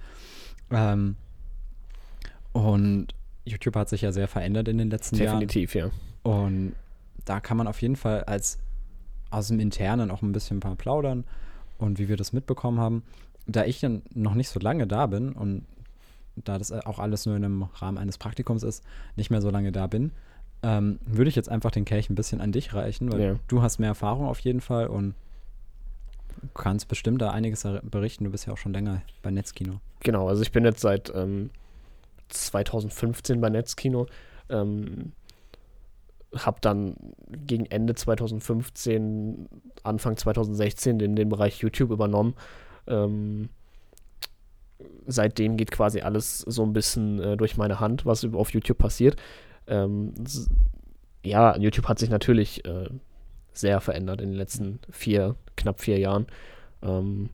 Und 2.52 3.14
YouTube 3.46 3.76
hat 3.76 3.88
sich 3.88 4.02
ja 4.02 4.12
sehr 4.12 4.28
verändert 4.28 4.68
in 4.68 4.76
den 4.78 4.90
letzten 4.90 5.16
Jahren. 5.16 5.40
Definitiv, 5.40 5.74
ja. 5.74 5.90
Und 6.22 6.74
da 7.24 7.40
kann 7.40 7.56
man 7.56 7.66
auf 7.66 7.80
jeden 7.80 7.96
Fall 7.96 8.24
als 8.24 8.58
aus 9.30 9.48
dem 9.48 9.60
Internen 9.60 10.10
auch 10.10 10.22
ein 10.22 10.32
bisschen 10.32 10.58
ein 10.58 10.60
paar 10.60 10.76
plaudern 10.76 11.24
und 11.78 11.98
wie 11.98 12.08
wir 12.08 12.16
das 12.16 12.32
mitbekommen 12.32 12.78
haben. 12.80 13.02
Da 13.46 13.64
ich 13.64 13.80
dann 13.80 14.02
noch 14.14 14.34
nicht 14.34 14.48
so 14.48 14.58
lange 14.60 14.86
da 14.86 15.06
bin 15.06 15.32
und 15.32 15.64
da 16.36 16.58
das 16.58 16.70
auch 16.72 16.98
alles 16.98 17.24
nur 17.26 17.36
in 17.36 17.44
einem 17.44 17.62
Rahmen 17.62 17.96
eines 17.98 18.18
Praktikums 18.18 18.62
ist, 18.62 18.82
nicht 19.16 19.30
mehr 19.30 19.40
so 19.40 19.50
lange 19.50 19.72
da 19.72 19.86
bin, 19.86 20.10
ähm, 20.62 20.98
würde 21.06 21.28
ich 21.28 21.36
jetzt 21.36 21.48
einfach 21.48 21.70
den 21.70 21.84
Kelch 21.84 22.10
ein 22.10 22.14
bisschen 22.14 22.40
an 22.40 22.52
dich 22.52 22.74
reichen, 22.74 23.12
weil 23.12 23.20
Ja. 23.20 23.34
du 23.48 23.62
hast 23.62 23.78
mehr 23.78 23.88
Erfahrung 23.88 24.26
auf 24.26 24.40
jeden 24.40 24.60
Fall 24.60 24.88
und 24.88 25.14
kannst 26.54 26.88
bestimmt 26.88 27.22
da 27.22 27.30
einiges 27.30 27.64
er- 27.64 27.80
berichten. 27.82 28.24
Du 28.24 28.30
bist 28.30 28.46
ja 28.46 28.52
auch 28.52 28.58
schon 28.58 28.72
länger 28.72 29.02
bei 29.22 29.30
Netzkino. 29.30 29.80
Genau, 30.00 30.28
also 30.28 30.42
ich 30.42 30.52
bin 30.52 30.64
jetzt 30.64 30.80
seit 30.80 31.12
ähm, 31.14 31.50
2015 32.28 33.40
bei 33.40 33.50
Netzkino. 33.50 34.06
Ähm, 34.48 35.12
habe 36.36 36.58
dann 36.60 36.96
gegen 37.30 37.66
Ende 37.66 37.94
2015, 37.94 39.48
Anfang 39.84 40.16
2016 40.16 40.98
den, 40.98 41.16
den 41.16 41.28
Bereich 41.28 41.58
YouTube 41.60 41.90
übernommen. 41.90 42.34
Ähm, 42.86 43.48
seitdem 45.06 45.56
geht 45.56 45.70
quasi 45.70 46.00
alles 46.00 46.40
so 46.40 46.62
ein 46.62 46.72
bisschen 46.72 47.20
äh, 47.20 47.36
durch 47.36 47.56
meine 47.56 47.80
Hand, 47.80 48.04
was 48.04 48.24
auf 48.24 48.50
YouTube 48.52 48.78
passiert. 48.78 49.16
Ähm, 49.66 50.12
ja, 51.24 51.56
YouTube 51.56 51.88
hat 51.88 51.98
sich 51.98 52.10
natürlich 52.10 52.64
äh, 52.64 52.88
sehr 53.52 53.80
verändert 53.80 54.20
in 54.20 54.30
den 54.30 54.36
letzten 54.36 54.80
vier, 54.90 55.36
knapp 55.56 55.80
vier 55.80 55.98
Jahren. 55.98 56.26
Ähm, 56.82 57.30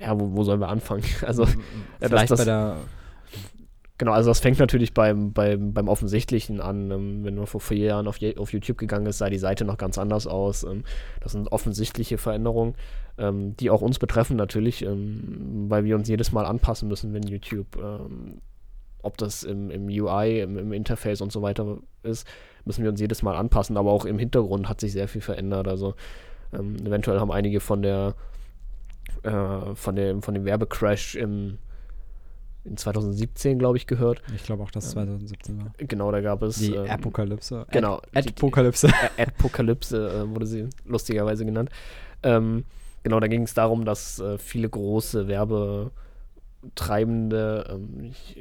ja, 0.00 0.18
wo, 0.20 0.32
wo 0.36 0.42
sollen 0.44 0.60
wir 0.60 0.68
anfangen? 0.68 1.04
Also, 1.22 1.44
das- 1.44 1.54
Vielleicht 2.10 2.30
das- 2.30 2.38
bei 2.40 2.44
der 2.44 2.76
Genau, 3.96 4.10
also 4.10 4.30
das 4.30 4.40
fängt 4.40 4.58
natürlich 4.58 4.92
beim, 4.92 5.32
beim, 5.32 5.72
beim 5.72 5.86
Offensichtlichen 5.86 6.60
an. 6.60 6.90
Ähm, 6.90 7.24
wenn 7.24 7.36
man 7.36 7.46
vor 7.46 7.60
vier 7.60 7.86
Jahren 7.86 8.08
auf, 8.08 8.18
auf 8.36 8.52
YouTube 8.52 8.76
gegangen 8.76 9.06
ist, 9.06 9.18
sah 9.18 9.30
die 9.30 9.38
Seite 9.38 9.64
noch 9.64 9.78
ganz 9.78 9.98
anders 9.98 10.26
aus. 10.26 10.64
Ähm, 10.64 10.82
das 11.20 11.32
sind 11.32 11.52
offensichtliche 11.52 12.18
Veränderungen, 12.18 12.74
ähm, 13.18 13.56
die 13.56 13.70
auch 13.70 13.82
uns 13.82 14.00
betreffen 14.00 14.36
natürlich, 14.36 14.84
weil 14.84 15.84
wir 15.84 15.94
uns 15.94 16.08
jedes 16.08 16.32
Mal 16.32 16.44
anpassen 16.44 16.88
müssen, 16.88 17.14
wenn 17.14 17.22
YouTube, 17.22 17.78
ob 19.02 19.16
das 19.18 19.44
im, 19.44 19.70
im 19.70 19.86
UI, 19.86 20.40
im, 20.40 20.58
im 20.58 20.72
Interface 20.72 21.20
und 21.20 21.30
so 21.30 21.42
weiter 21.42 21.78
ist, 22.02 22.26
müssen 22.64 22.82
wir 22.82 22.90
uns 22.90 23.00
jedes 23.00 23.22
Mal 23.22 23.36
anpassen. 23.36 23.76
Aber 23.76 23.92
auch 23.92 24.04
im 24.04 24.18
Hintergrund 24.18 24.68
hat 24.68 24.80
sich 24.80 24.92
sehr 24.92 25.06
viel 25.06 25.20
verändert. 25.20 25.68
Also 25.68 25.94
eventuell 26.52 27.20
haben 27.20 27.30
einige 27.30 27.60
von 27.60 27.82
der 27.82 28.14
äh, 29.22 29.74
von 29.74 29.96
dem, 29.96 30.22
von 30.22 30.34
dem 30.34 30.44
Werbecrash 30.44 31.14
im 31.14 31.58
in 32.64 32.76
2017, 32.76 33.58
glaube 33.58 33.76
ich, 33.76 33.86
gehört. 33.86 34.22
ich 34.34 34.42
glaube 34.44 34.62
auch, 34.62 34.70
dass 34.70 34.84
es 34.86 34.90
2017 34.92 35.58
war. 35.58 35.72
Genau, 35.78 36.10
da 36.10 36.20
gab 36.20 36.42
es 36.42 36.56
Die 36.58 36.74
ähm, 36.74 36.90
Apokalypse. 36.90 37.66
genau, 37.70 38.00
Ad. 38.14 38.28
Ä- 39.18 39.26
Apokalypse 39.26 39.96
äh, 40.10 40.28
wurde 40.34 40.46
sie 40.46 40.68
lustigerweise 40.86 41.44
genannt. 41.44 41.70
Ähm, 42.22 42.64
genau, 43.02 43.20
da 43.20 43.26
ging 43.28 43.42
es 43.42 43.52
darum, 43.54 43.84
dass 43.84 44.18
äh, 44.18 44.38
viele 44.38 44.68
große 44.70 45.28
Werbetreibende, 46.62 47.66
ähm, 47.70 48.04
ich 48.10 48.36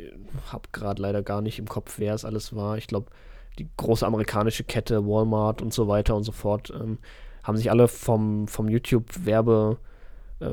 habe 0.51 0.69
gerade 0.71 1.01
leider 1.01 1.21
gar 1.23 1.41
nicht 1.41 1.59
im 1.59 1.67
Kopf, 1.67 1.95
wer 1.99 2.13
es 2.13 2.25
alles 2.25 2.55
war. 2.55 2.77
Ich 2.77 2.87
glaube, 2.87 3.07
die 3.59 3.67
große 3.77 4.05
amerikanische 4.05 4.63
Kette 4.63 5.05
Walmart 5.05 5.61
und 5.61 5.73
so 5.73 5.87
weiter 5.87 6.15
und 6.15 6.23
so 6.23 6.31
fort, 6.31 6.71
ähm, 6.73 6.97
haben 7.43 7.57
sich 7.57 7.69
alle 7.69 7.87
vom, 7.87 8.47
vom 8.47 8.69
YouTube-Werbe, 8.69 9.77
äh, 9.79 9.83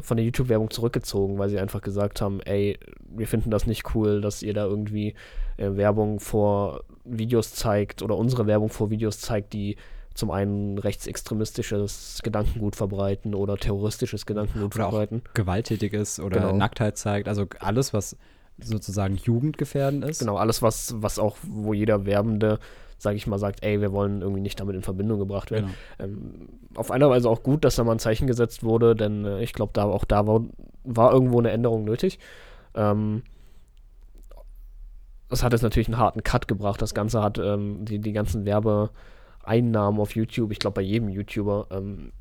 von 0.03 0.17
der 0.17 0.27
YouTube-Werbung 0.27 0.71
zurückgezogen, 0.71 1.39
weil 1.39 1.49
sie 1.49 1.59
einfach 1.59 1.83
gesagt 1.83 2.21
haben, 2.21 2.41
ey, 2.41 2.79
wir 3.09 3.27
finden 3.27 3.51
das 3.51 3.67
nicht 3.67 3.95
cool, 3.95 4.21
dass 4.21 4.43
ihr 4.43 4.55
da 4.55 4.65
irgendwie 4.67 5.15
äh, 5.57 5.77
Werbung 5.77 6.21
vor 6.21 6.85
Videos 7.05 7.55
zeigt 7.55 8.03
oder 8.03 8.17
unsere 8.17 8.47
Werbung 8.47 8.69
vor 8.69 8.91
Videos 8.91 9.21
zeigt, 9.21 9.53
die 9.53 9.77
zum 10.15 10.31
einen 10.31 10.79
rechtsextremistisches 10.79 12.21
Gedankengut 12.23 12.77
verbreiten 12.77 13.35
oder 13.35 13.57
terroristisches 13.57 14.27
Gedankengut 14.27 14.75
oder 14.75 14.85
verbreiten. 14.85 15.23
Auch 15.29 15.35
gewalttätig 15.35 15.93
ist 15.93 16.21
oder 16.21 16.41
Genau. 16.41 16.57
Nacktheit 16.57 16.99
zeigt. 16.99 17.29
Also 17.29 17.47
alles, 17.61 17.95
was 17.95 18.17
sozusagen 18.59 19.17
jugendgefährdend 19.17 20.05
ist. 20.05 20.19
Genau, 20.19 20.37
alles, 20.37 20.63
was, 20.63 20.95
was 20.99 21.19
auch, 21.19 21.37
wo 21.43 21.73
jeder 21.73 22.05
Werbende, 22.05 22.59
sage 23.01 23.17
ich 23.17 23.27
mal, 23.27 23.39
sagt, 23.39 23.65
ey, 23.65 23.81
wir 23.81 23.93
wollen 23.93 24.21
irgendwie 24.21 24.43
nicht 24.43 24.61
damit 24.61 24.77
in 24.77 24.83
Verbindung 24.83 25.19
gebracht 25.19 25.51
werden. 25.51 25.75
Genau. 25.99 26.11
Ähm, 26.11 26.49
auf 26.75 26.91
einer 26.91 27.09
Weise 27.09 27.29
auch 27.29 27.43
gut, 27.43 27.65
dass 27.65 27.77
da 27.77 27.85
mal 27.85 27.93
ein 27.93 27.99
Zeichen 27.99 28.27
gesetzt 28.27 28.63
wurde, 28.63 28.95
denn 28.95 29.25
äh, 29.25 29.43
ich 29.43 29.53
glaube, 29.53 29.73
da 29.73 29.85
auch 29.85 30.05
da 30.05 30.27
war, 30.27 30.43
war 30.85 31.13
irgendwo 31.13 31.39
eine 31.39 31.51
Änderung 31.51 31.85
nötig. 31.85 32.19
Ähm, 32.75 33.23
das 35.29 35.43
hat 35.43 35.53
jetzt 35.53 35.63
natürlich 35.63 35.89
einen 35.89 35.99
harten 35.99 36.23
Cut 36.23 36.47
gebracht. 36.49 36.83
Das 36.83 36.93
Ganze 36.93 37.23
hat 37.23 37.39
ähm, 37.39 37.85
die, 37.85 38.01
die 38.01 38.13
ganzen 38.13 38.45
Werbeeinnahmen 38.45 40.01
auf 40.01 40.15
YouTube, 40.15 40.53
ich 40.53 40.59
glaube 40.59 40.75
bei 40.75 40.83
jedem 40.83 41.09
YouTuber, 41.09 41.69
ähm, 41.71 42.13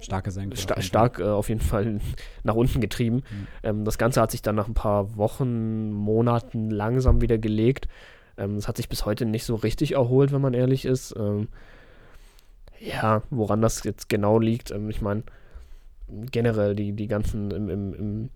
Stark 0.00 0.24
gesenkt. 0.24 0.56
sta 0.56 0.74
auf 0.74 0.78
jeden 0.78 0.88
stark 0.88 1.18
äh, 1.18 1.24
auf 1.24 1.48
jeden 1.50 1.60
Fall 1.60 2.00
nach 2.42 2.54
unten 2.54 2.80
getrieben. 2.80 3.16
Mhm. 3.16 3.46
Ähm, 3.62 3.84
das 3.84 3.98
Ganze 3.98 4.22
hat 4.22 4.30
sich 4.30 4.40
dann 4.40 4.54
nach 4.54 4.66
ein 4.66 4.72
paar 4.72 5.16
Wochen, 5.16 5.92
Monaten 5.92 6.70
langsam 6.70 7.20
wieder 7.20 7.36
gelegt. 7.36 7.86
Ähm, 8.40 8.56
es 8.56 8.66
hat 8.66 8.76
sich 8.76 8.88
bis 8.88 9.04
heute 9.06 9.26
nicht 9.26 9.44
so 9.44 9.54
richtig 9.54 9.92
erholt, 9.92 10.32
wenn 10.32 10.40
man 10.40 10.54
ehrlich 10.54 10.84
ist. 10.84 11.14
Ähm, 11.16 11.48
ja, 12.80 13.22
woran 13.30 13.60
das 13.60 13.84
jetzt 13.84 14.08
genau 14.08 14.38
liegt, 14.38 14.70
ähm, 14.70 14.88
ich 14.90 15.02
meine, 15.02 15.22
generell 16.08 16.74
die, 16.74 16.92
die 16.92 17.06
ganzen 17.06 17.50
im, 17.50 17.68
im, 17.68 17.94
im 17.94 18.30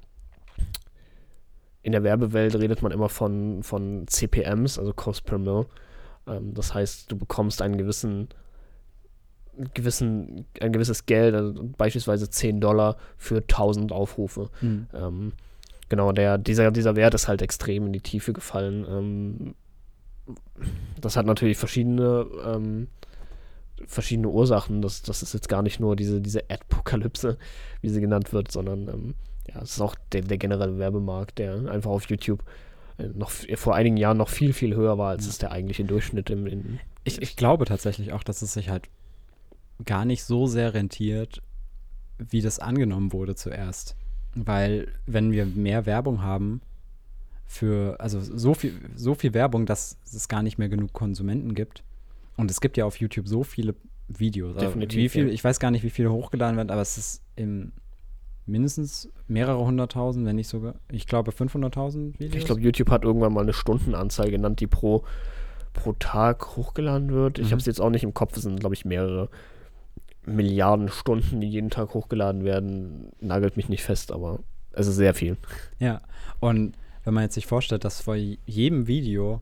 in 1.82 1.92
der 1.92 2.02
Werbewelt 2.02 2.54
redet 2.56 2.80
man 2.80 2.92
immer 2.92 3.10
von, 3.10 3.62
von 3.62 4.06
CPMs, 4.06 4.78
also 4.78 4.94
Cost 4.94 5.26
per 5.26 5.38
Mill. 5.38 5.66
Ähm, 6.26 6.54
das 6.54 6.72
heißt, 6.72 7.12
du 7.12 7.18
bekommst 7.18 7.60
einen 7.60 7.76
gewissen, 7.76 8.28
gewissen, 9.74 10.46
ein 10.60 10.72
gewisses 10.72 11.04
Geld, 11.04 11.34
also 11.34 11.52
beispielsweise 11.76 12.30
10 12.30 12.60
Dollar 12.60 12.96
für 13.18 13.42
1000 13.42 13.92
Aufrufe. 13.92 14.48
Mhm. 14.62 14.86
Ähm, 14.94 15.32
genau, 15.90 16.12
der, 16.12 16.38
dieser, 16.38 16.70
dieser 16.70 16.96
Wert 16.96 17.12
ist 17.12 17.28
halt 17.28 17.42
extrem 17.42 17.86
in 17.86 17.92
die 17.92 18.00
Tiefe 18.00 18.32
gefallen. 18.32 18.86
Ähm, 18.88 19.54
das 21.00 21.16
hat 21.16 21.26
natürlich 21.26 21.56
verschiedene, 21.56 22.26
ähm, 22.44 22.88
verschiedene 23.86 24.28
Ursachen. 24.28 24.82
Das, 24.82 25.02
das 25.02 25.22
ist 25.22 25.34
jetzt 25.34 25.48
gar 25.48 25.62
nicht 25.62 25.80
nur 25.80 25.96
diese, 25.96 26.20
diese 26.20 26.48
Adpokalypse, 26.48 27.38
wie 27.80 27.88
sie 27.88 28.00
genannt 28.00 28.32
wird, 28.32 28.50
sondern 28.50 28.88
ähm, 28.88 29.14
ja, 29.48 29.60
es 29.62 29.72
ist 29.72 29.80
auch 29.80 29.94
der, 30.12 30.22
der 30.22 30.38
generelle 30.38 30.78
Werbemarkt, 30.78 31.38
der 31.38 31.70
einfach 31.70 31.90
auf 31.90 32.08
YouTube 32.08 32.42
äh, 32.98 33.08
noch 33.08 33.30
vor 33.30 33.74
einigen 33.74 33.96
Jahren 33.96 34.16
noch 34.16 34.28
viel, 34.28 34.52
viel 34.52 34.74
höher 34.74 34.98
war, 34.98 35.10
als 35.10 35.26
es 35.26 35.38
der 35.38 35.52
eigentliche 35.52 35.84
Durchschnitt 35.84 36.30
im, 36.30 36.46
in, 36.46 36.80
Ich, 37.04 37.20
ich 37.20 37.36
glaube 37.36 37.66
tatsächlich 37.66 38.12
auch, 38.12 38.22
dass 38.22 38.42
es 38.42 38.54
sich 38.54 38.70
halt 38.70 38.88
gar 39.84 40.04
nicht 40.04 40.24
so 40.24 40.46
sehr 40.46 40.72
rentiert, 40.72 41.42
wie 42.18 42.40
das 42.40 42.58
angenommen 42.58 43.12
wurde 43.12 43.34
zuerst. 43.34 43.96
Weil 44.34 44.88
wenn 45.06 45.32
wir 45.32 45.46
mehr 45.46 45.86
Werbung 45.86 46.22
haben 46.22 46.60
für, 47.46 48.00
also 48.00 48.20
so 48.20 48.54
viel, 48.54 48.72
so 48.96 49.14
viel 49.14 49.34
Werbung, 49.34 49.66
dass 49.66 49.98
es 50.04 50.28
gar 50.28 50.42
nicht 50.42 50.58
mehr 50.58 50.68
genug 50.68 50.92
Konsumenten 50.92 51.54
gibt. 51.54 51.82
Und 52.36 52.50
es 52.50 52.60
gibt 52.60 52.76
ja 52.76 52.84
auf 52.84 52.96
YouTube 52.96 53.28
so 53.28 53.44
viele 53.44 53.74
Videos. 54.08 54.56
Also 54.56 54.66
Definitiv, 54.66 54.98
Wie 54.98 55.08
viel, 55.08 55.26
ja. 55.28 55.32
ich 55.32 55.44
weiß 55.44 55.60
gar 55.60 55.70
nicht, 55.70 55.82
wie 55.84 55.90
viele 55.90 56.10
hochgeladen 56.12 56.56
werden, 56.56 56.70
aber 56.70 56.82
es 56.82 56.98
ist 56.98 57.22
im 57.36 57.72
mindestens 58.46 59.08
mehrere 59.26 59.64
hunderttausend, 59.64 60.26
wenn 60.26 60.36
nicht 60.36 60.48
sogar, 60.48 60.74
ich 60.92 61.06
glaube 61.06 61.30
500.000 61.30 62.18
Videos. 62.18 62.34
Ich 62.36 62.44
glaube, 62.44 62.60
YouTube 62.60 62.90
hat 62.90 63.02
irgendwann 63.04 63.32
mal 63.32 63.40
eine 63.42 63.54
Stundenanzahl 63.54 64.30
genannt, 64.30 64.60
die 64.60 64.66
pro, 64.66 65.04
pro 65.72 65.94
Tag 65.94 66.56
hochgeladen 66.56 67.10
wird. 67.10 67.38
Ich 67.38 67.46
Mhm. 67.46 67.50
habe 67.52 67.60
es 67.60 67.66
jetzt 67.66 67.80
auch 67.80 67.88
nicht 67.88 68.04
im 68.04 68.12
Kopf, 68.12 68.36
es 68.36 68.42
sind, 68.42 68.60
glaube 68.60 68.74
ich, 68.74 68.84
mehrere 68.84 69.30
Milliarden 70.26 70.88
Stunden, 70.88 71.40
die 71.40 71.48
jeden 71.48 71.70
Tag 71.70 71.94
hochgeladen 71.94 72.44
werden. 72.44 73.12
Nagelt 73.20 73.56
mich 73.56 73.68
nicht 73.68 73.82
fest, 73.82 74.12
aber 74.12 74.40
es 74.72 74.86
ist 74.86 74.96
sehr 74.96 75.14
viel. 75.14 75.36
Ja, 75.78 76.00
und 76.40 76.74
wenn 77.04 77.14
man 77.14 77.22
jetzt 77.24 77.34
sich 77.34 77.46
vorstellt, 77.46 77.84
dass 77.84 78.00
vor 78.00 78.16
jedem 78.16 78.86
Video 78.86 79.40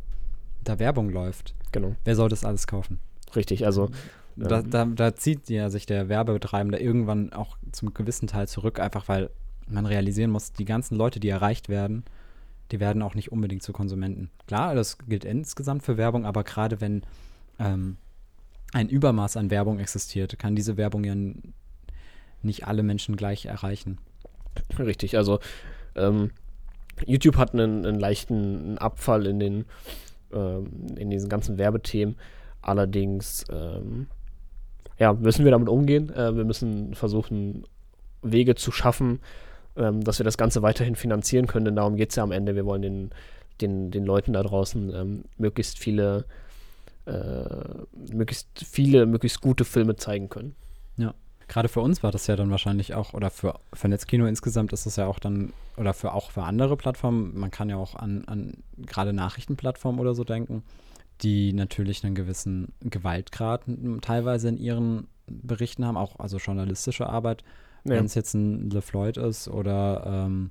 da 0.64 0.78
Werbung 0.78 1.10
läuft, 1.10 1.54
Genau, 1.72 1.96
wer 2.04 2.14
soll 2.16 2.28
das 2.28 2.44
alles 2.44 2.66
kaufen? 2.66 2.98
richtig. 3.34 3.64
Also, 3.66 3.90
Da, 4.36 4.60
Ähm. 4.60 4.70
da, 4.70 4.84
da 4.86 5.14
zieht 5.14 5.50
ja 5.50 5.68
sich 5.68 5.84
der 5.86 6.08
Werbebetreibende 6.08 6.78
irgendwann 6.78 7.32
auch 7.34 7.58
zum 7.70 7.92
gewissen 7.92 8.26
Teil 8.26 8.48
zurück, 8.48 8.80
einfach 8.80 9.06
weil 9.08 9.28
man 9.68 9.84
realisieren 9.86 10.30
muss, 10.30 10.52
die 10.54 10.64
ganzen 10.64 10.96
Leute, 10.96 11.20
die 11.20 11.28
erreicht 11.28 11.68
werden, 11.68 12.04
die 12.70 12.80
werden 12.80 13.02
auch 13.02 13.14
nicht 13.14 13.30
unbedingt 13.30 13.62
zu 13.62 13.72
Konsumenten. 13.74 14.30
Klar, 14.46 14.74
das 14.74 14.96
gilt 14.98 15.24
insgesamt 15.26 15.82
für 15.82 15.98
Werbung, 15.98 16.24
aber 16.24 16.44
gerade 16.44 16.80
wenn 16.80 17.02
ähm, 17.58 17.96
ein 18.72 18.88
Übermaß 18.88 19.36
an 19.36 19.50
Werbung 19.50 19.78
existiert, 19.78 20.38
kann 20.38 20.56
diese 20.56 20.78
Werbung 20.78 21.04
ja 21.04 21.14
nicht 22.42 22.66
alle 22.66 22.82
Menschen 22.82 23.16
gleich 23.16 23.44
erreichen. 23.46 23.98
Richtig, 24.78 25.16
also 25.18 25.40
ähm, 25.94 26.30
YouTube 27.06 27.36
hat 27.36 27.52
einen, 27.52 27.84
einen 27.84 28.00
leichten 28.00 28.78
Abfall 28.78 29.26
in 29.26 29.40
den 29.40 29.64
ähm, 30.32 30.86
in 30.96 31.10
diesen 31.10 31.28
ganzen 31.28 31.58
Werbethemen. 31.58 32.16
Allerdings 32.62 33.44
ähm, 33.50 34.06
ja, 34.98 35.12
müssen 35.12 35.44
wir 35.44 35.50
damit 35.50 35.68
umgehen. 35.68 36.10
Äh, 36.10 36.36
wir 36.36 36.44
müssen 36.44 36.94
versuchen, 36.94 37.64
Wege 38.22 38.54
zu 38.54 38.70
schaffen, 38.72 39.20
ähm, 39.76 40.02
dass 40.02 40.18
wir 40.18 40.24
das 40.24 40.38
Ganze 40.38 40.62
weiterhin 40.62 40.94
finanzieren 40.94 41.46
können, 41.46 41.64
denn 41.64 41.76
darum 41.76 41.96
geht 41.96 42.10
es 42.10 42.16
ja 42.16 42.22
am 42.22 42.32
Ende. 42.32 42.54
Wir 42.54 42.64
wollen 42.64 42.82
den, 42.82 43.10
den, 43.60 43.90
den 43.90 44.04
Leuten 44.04 44.32
da 44.32 44.42
draußen 44.42 44.94
ähm, 44.94 45.24
möglichst 45.38 45.78
viele 45.78 46.24
äh, 47.04 48.12
möglichst 48.12 48.48
viele, 48.64 49.06
möglichst 49.06 49.40
gute 49.40 49.64
Filme 49.64 49.96
zeigen 49.96 50.28
können. 50.28 50.54
Gerade 51.52 51.68
für 51.68 51.82
uns 51.82 52.02
war 52.02 52.10
das 52.12 52.26
ja 52.28 52.34
dann 52.34 52.50
wahrscheinlich 52.50 52.94
auch, 52.94 53.12
oder 53.12 53.28
für, 53.28 53.60
für 53.74 53.86
Netzkino 53.86 54.24
insgesamt 54.24 54.72
ist 54.72 54.86
es 54.86 54.96
ja 54.96 55.06
auch 55.06 55.18
dann, 55.18 55.52
oder 55.76 55.92
für 55.92 56.14
auch 56.14 56.30
für 56.30 56.44
andere 56.44 56.78
Plattformen, 56.78 57.38
man 57.38 57.50
kann 57.50 57.68
ja 57.68 57.76
auch 57.76 57.94
an, 57.94 58.24
an 58.24 58.54
gerade 58.78 59.12
Nachrichtenplattformen 59.12 60.00
oder 60.00 60.14
so 60.14 60.24
denken, 60.24 60.62
die 61.20 61.52
natürlich 61.52 62.04
einen 62.04 62.14
gewissen 62.14 62.72
Gewaltgrad 62.80 63.64
teilweise 64.00 64.48
in 64.48 64.56
ihren 64.56 65.08
Berichten 65.26 65.84
haben, 65.84 65.98
auch 65.98 66.18
also 66.18 66.38
journalistische 66.38 67.06
Arbeit, 67.06 67.44
Ja. 67.84 67.96
wenn 67.96 68.06
es 68.06 68.14
jetzt 68.14 68.32
ein 68.32 68.70
LeFloid 68.70 69.18
ist 69.18 69.48
oder 69.48 70.04
ähm, 70.06 70.50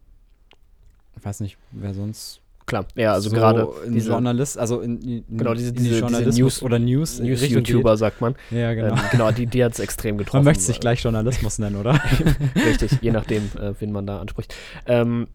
ich 1.17 1.25
weiß 1.25 1.39
nicht, 1.39 1.57
wer 1.71 1.95
sonst 1.95 2.40
Klar, 2.71 2.85
ja, 2.95 3.11
also 3.11 3.29
so 3.29 3.35
gerade 3.35 3.67
diese 3.89 4.11
Journalist, 4.11 4.57
also 4.57 4.79
in, 4.79 5.01
in, 5.01 5.25
Genau, 5.37 5.53
diese- 5.53 5.69
in 5.71 5.75
diese- 5.75 6.01
die 6.05 6.23
diese 6.23 6.41
News- 6.41 6.63
oder 6.63 6.79
News, 6.79 7.19
Richtung 7.19 7.27
News-YouTuber, 7.29 7.97
sagt 7.97 8.21
man. 8.21 8.35
Ja, 8.49 8.73
genau. 8.73 8.93
Ähm, 8.93 8.99
genau, 9.11 9.29
die, 9.31 9.45
die 9.45 9.61
hat 9.61 9.73
es 9.73 9.79
extrem 9.79 10.17
getroffen. 10.17 10.37
man 10.37 10.45
möchte 10.45 10.63
sich 10.63 10.77
äh, 10.77 10.79
gleich 10.79 11.03
Journalismus 11.03 11.59
nennen, 11.59 11.75
oder? 11.75 11.99
Richtig, 12.55 12.93
je 13.01 13.11
nachdem, 13.11 13.43
äh, 13.59 13.73
wen 13.77 13.91
man 13.91 14.07
da 14.07 14.21
anspricht. 14.21 14.55
Ähm, 14.85 15.27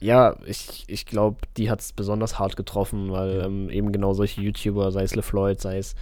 ja, 0.00 0.36
ich, 0.46 0.84
ich 0.86 1.04
glaube, 1.04 1.36
die 1.58 1.70
hat 1.70 1.80
es 1.80 1.92
besonders 1.92 2.38
hart 2.38 2.56
getroffen, 2.56 3.12
weil 3.12 3.42
ähm, 3.44 3.68
eben 3.68 3.92
genau 3.92 4.14
solche 4.14 4.40
YouTuber, 4.40 4.90
sei 4.90 5.02
es 5.02 5.14
LeFloid, 5.14 5.60
sei 5.60 5.76
es, 5.76 5.94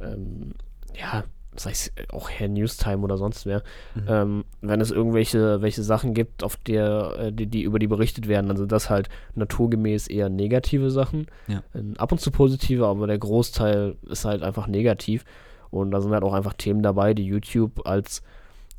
ähm, 0.00 0.52
ja, 0.98 1.24
sei 1.56 1.70
es 1.70 1.92
auch 2.10 2.30
Herr 2.30 2.48
Newstime 2.48 3.02
oder 3.02 3.18
sonst 3.18 3.44
wer, 3.46 3.62
Mhm. 3.94 4.02
ähm, 4.08 4.44
wenn 4.62 4.80
es 4.80 4.90
irgendwelche 4.90 5.60
welche 5.62 5.82
Sachen 5.82 6.14
gibt, 6.14 6.42
auf 6.44 6.56
der, 6.56 7.14
äh, 7.18 7.32
die, 7.32 7.46
die 7.46 7.62
über 7.62 7.78
die 7.78 7.86
berichtet 7.88 8.26
werden, 8.28 8.48
dann 8.48 8.56
sind 8.56 8.72
das 8.72 8.88
halt 8.88 9.08
naturgemäß 9.34 10.08
eher 10.08 10.28
negative 10.30 10.90
Sachen. 10.90 11.26
Ja. 11.48 11.62
Ähm, 11.74 11.94
ab 11.98 12.10
und 12.12 12.20
zu 12.20 12.30
positive, 12.30 12.86
aber 12.86 13.06
der 13.06 13.18
Großteil 13.18 13.96
ist 14.08 14.24
halt 14.24 14.42
einfach 14.42 14.66
negativ. 14.66 15.24
Und 15.70 15.90
da 15.90 16.00
sind 16.00 16.12
halt 16.12 16.22
auch 16.22 16.34
einfach 16.34 16.54
Themen 16.54 16.82
dabei, 16.82 17.14
die 17.14 17.24
YouTube 17.26 17.86
als 17.86 18.22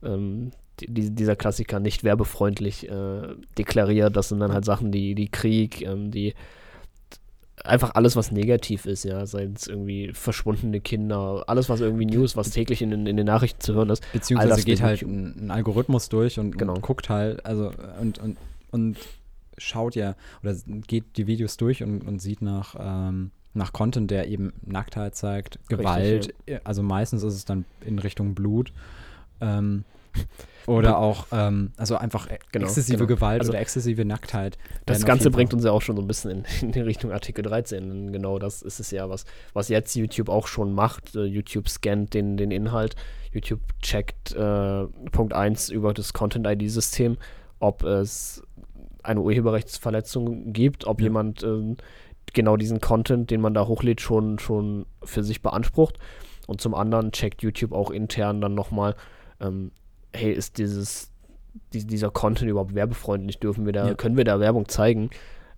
ähm, 0.03 0.51
die, 0.80 1.12
dieser 1.12 1.36
Klassiker 1.36 1.80
nicht 1.80 2.03
werbefreundlich 2.03 2.89
äh, 2.89 3.36
deklariert. 3.58 4.15
Das 4.18 4.30
sind 4.30 4.39
dann 4.39 4.53
halt 4.53 4.65
Sachen, 4.65 4.92
die, 4.92 5.13
die 5.15 5.30
Krieg, 5.30 5.82
ähm, 5.82 6.10
die 6.12 6.34
einfach 7.63 7.91
alles, 7.96 8.15
was 8.15 8.32
negativ 8.32 8.86
ist, 8.86 9.03
ja, 9.05 9.25
seien 9.25 9.53
es 9.53 9.67
irgendwie 9.67 10.12
verschwundene 10.13 10.82
Kinder, 10.82 11.43
alles, 11.48 11.70
was 11.70 11.79
irgendwie 11.82 12.05
News, 12.05 12.36
was 12.36 12.50
täglich 12.50 12.82
in, 12.82 12.91
den- 12.91 13.08
in 13.08 13.15
den 13.17 13.25
Nachrichten 13.25 13.62
zu 13.62 13.74
hören 13.74 13.89
ist. 13.89 14.03
Beziehungsweise 14.12 14.63
geht 14.63 14.82
halt 14.82 15.01
ein, 15.01 15.46
ein 15.48 15.51
Algorithmus 15.51 16.10
durch 16.10 16.39
und, 16.39 16.58
Genau. 16.58 16.74
und 16.75 16.82
guckt 16.82 17.10
halt, 17.10 17.46
also 17.46 17.72
und, 18.01 18.20
und, 18.20 18.38
und 18.72 18.98
schaut 19.58 19.96
ja 19.96 20.15
oder 20.41 20.55
geht 20.88 21.05
die 21.17 21.27
Videos 21.27 21.58
durch 21.58 21.84
und, 21.84 22.01
und 22.05 22.20
sieht 22.20 22.41
nach, 22.41 22.75
ähm, 22.79 23.32
nach 23.53 23.72
Content, 23.72 24.10
der 24.12 24.27
eben 24.27 24.51
Nacktheit 24.65 25.15
zeigt, 25.15 25.60
Gewalt, 25.70 26.34
also 26.63 26.82
meistens 26.84 27.24
ist 27.24 27.36
es 27.36 27.46
dann 27.46 27.65
in 27.86 28.00
Richtung 28.00 28.34
Blut. 28.36 28.74
Ähm, 29.41 29.84
oder 30.65 30.98
auch, 30.98 31.27
ähm, 31.32 31.72
also 31.77 31.98
einfach 31.98 32.27
Genau, 32.51 32.65
exzessive 32.65 32.98
genau. 32.98 33.08
Gewalt 33.08 33.41
Also 33.41 33.51
oder 33.51 33.60
exzessive 33.60 34.05
Nacktheit. 34.05 34.58
Das 34.86 35.05
Ganze 35.05 35.29
bringt 35.29 35.53
uns 35.53 35.65
ja 35.65 35.72
auch 35.72 35.82
schon 35.82 35.98
so 35.98 36.01
ein 36.01 36.08
bisschen 36.08 36.46
in, 36.62 36.70
in 36.74 36.82
Richtung 36.84 37.12
Artikel 37.12 37.41
13. 37.43 37.89
Denn 37.89 38.13
Genau 38.13 38.39
das 38.39 38.62
ist 38.62 38.79
es 38.79 38.91
ja, 38.91 39.10
was, 39.10 39.25
was 39.53 39.67
jetzt 39.70 39.93
YouTube 39.96 40.29
auch 40.29 40.48
schon 40.48 40.74
macht. 40.74 41.15
Äh, 41.15 41.25
YouTube 41.25 41.67
scannt 41.67 42.13
den, 42.13 42.38
den 42.38 42.51
Inhalt. 42.51 42.96
YouTube 43.34 43.60
checkt 43.82 44.34
äh, 44.34 44.86
Punkt 45.12 45.34
1 45.34 45.70
über 45.70 45.93
das 45.93 46.13
Content-ID-System, 46.13 47.17
ob 47.60 47.84
es 47.84 48.41
eine 49.01 49.20
Urheberrechtsverletzung 49.20 50.53
gibt, 50.53 50.86
ob 50.86 51.01
Ja. 51.01 51.05
jemand 51.08 51.43
ähm, 51.43 51.75
genau 52.34 52.55
diesen 52.58 52.79
Content, 52.79 53.32
den 53.32 53.41
man 53.41 53.53
da 53.53 53.67
hochlädt, 53.67 54.00
schon, 54.01 54.39
schon 54.39 54.86
für 55.03 55.24
sich 55.24 55.41
beansprucht. 55.41 55.98
Und 56.48 56.62
zum 56.62 56.74
anderen 56.74 57.12
checkt 57.12 57.41
YouTube 57.41 57.74
auch 57.74 57.89
intern 57.91 58.39
dann 58.39 58.53
nochmal, 58.53 58.96
ähm, 59.41 59.72
hey, 60.13 60.32
ist 60.32 60.58
dieses, 60.58 61.12
die, 61.74 61.86
dieser 61.86 62.12
Content 62.12 62.50
überhaupt 62.50 62.75
werbefreundlich? 62.75 63.39
Dürfen 63.39 63.65
wir 63.65 63.74
da, 63.74 63.88
ja. 63.88 63.93
können 63.93 64.17
wir 64.17 64.24
da 64.24 64.39
Werbung 64.39 64.67
zeigen? 64.67 65.10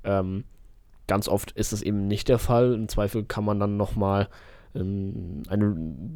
Ähm, 0.04 0.46
ganz 1.08 1.28
oft 1.28 1.52
ist 1.52 1.74
das 1.74 1.82
eben 1.82 2.08
nicht 2.08 2.28
der 2.28 2.40
Fall. 2.40 2.74
Im 2.74 2.88
Zweifel 2.88 3.24
kann 3.24 3.46
man 3.46 3.60
dann 3.60 3.78
nochmal 3.78 4.30
ähm, 4.74 5.44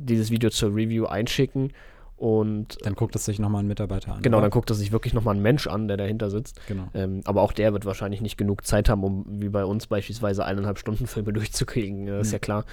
dieses 0.05 0.31
Video 0.31 0.49
zur 0.49 0.75
Review 0.75 1.05
einschicken 1.05 1.71
und 2.19 2.77
dann 2.83 2.95
guckt 2.95 3.15
es 3.15 3.23
sich 3.23 3.39
nochmal 3.39 3.63
ein 3.63 3.67
Mitarbeiter 3.67 4.15
an. 4.15 4.21
Genau, 4.21 4.37
oder? 4.37 4.43
dann 4.43 4.51
guckt 4.51 4.69
es 4.71 4.77
sich 4.77 4.91
wirklich 4.91 5.13
nochmal 5.13 5.35
ein 5.35 5.41
Mensch 5.41 5.67
an, 5.67 5.87
der 5.87 5.95
dahinter 5.95 6.29
sitzt. 6.29 6.59
Genau. 6.67 6.89
Ähm, 6.93 7.21
aber 7.23 7.41
auch 7.41 7.53
der 7.53 7.71
wird 7.71 7.85
wahrscheinlich 7.85 8.19
nicht 8.19 8.37
genug 8.37 8.65
Zeit 8.65 8.89
haben, 8.89 9.05
um 9.05 9.25
wie 9.41 9.47
bei 9.47 9.63
uns 9.63 9.87
beispielsweise 9.87 10.43
eineinhalb 10.43 10.77
Stunden 10.77 11.07
Filme 11.07 11.31
durchzukriegen. 11.33 12.07
Das 12.07 12.27
ist 12.27 12.33
ja 12.33 12.39
klar. 12.39 12.65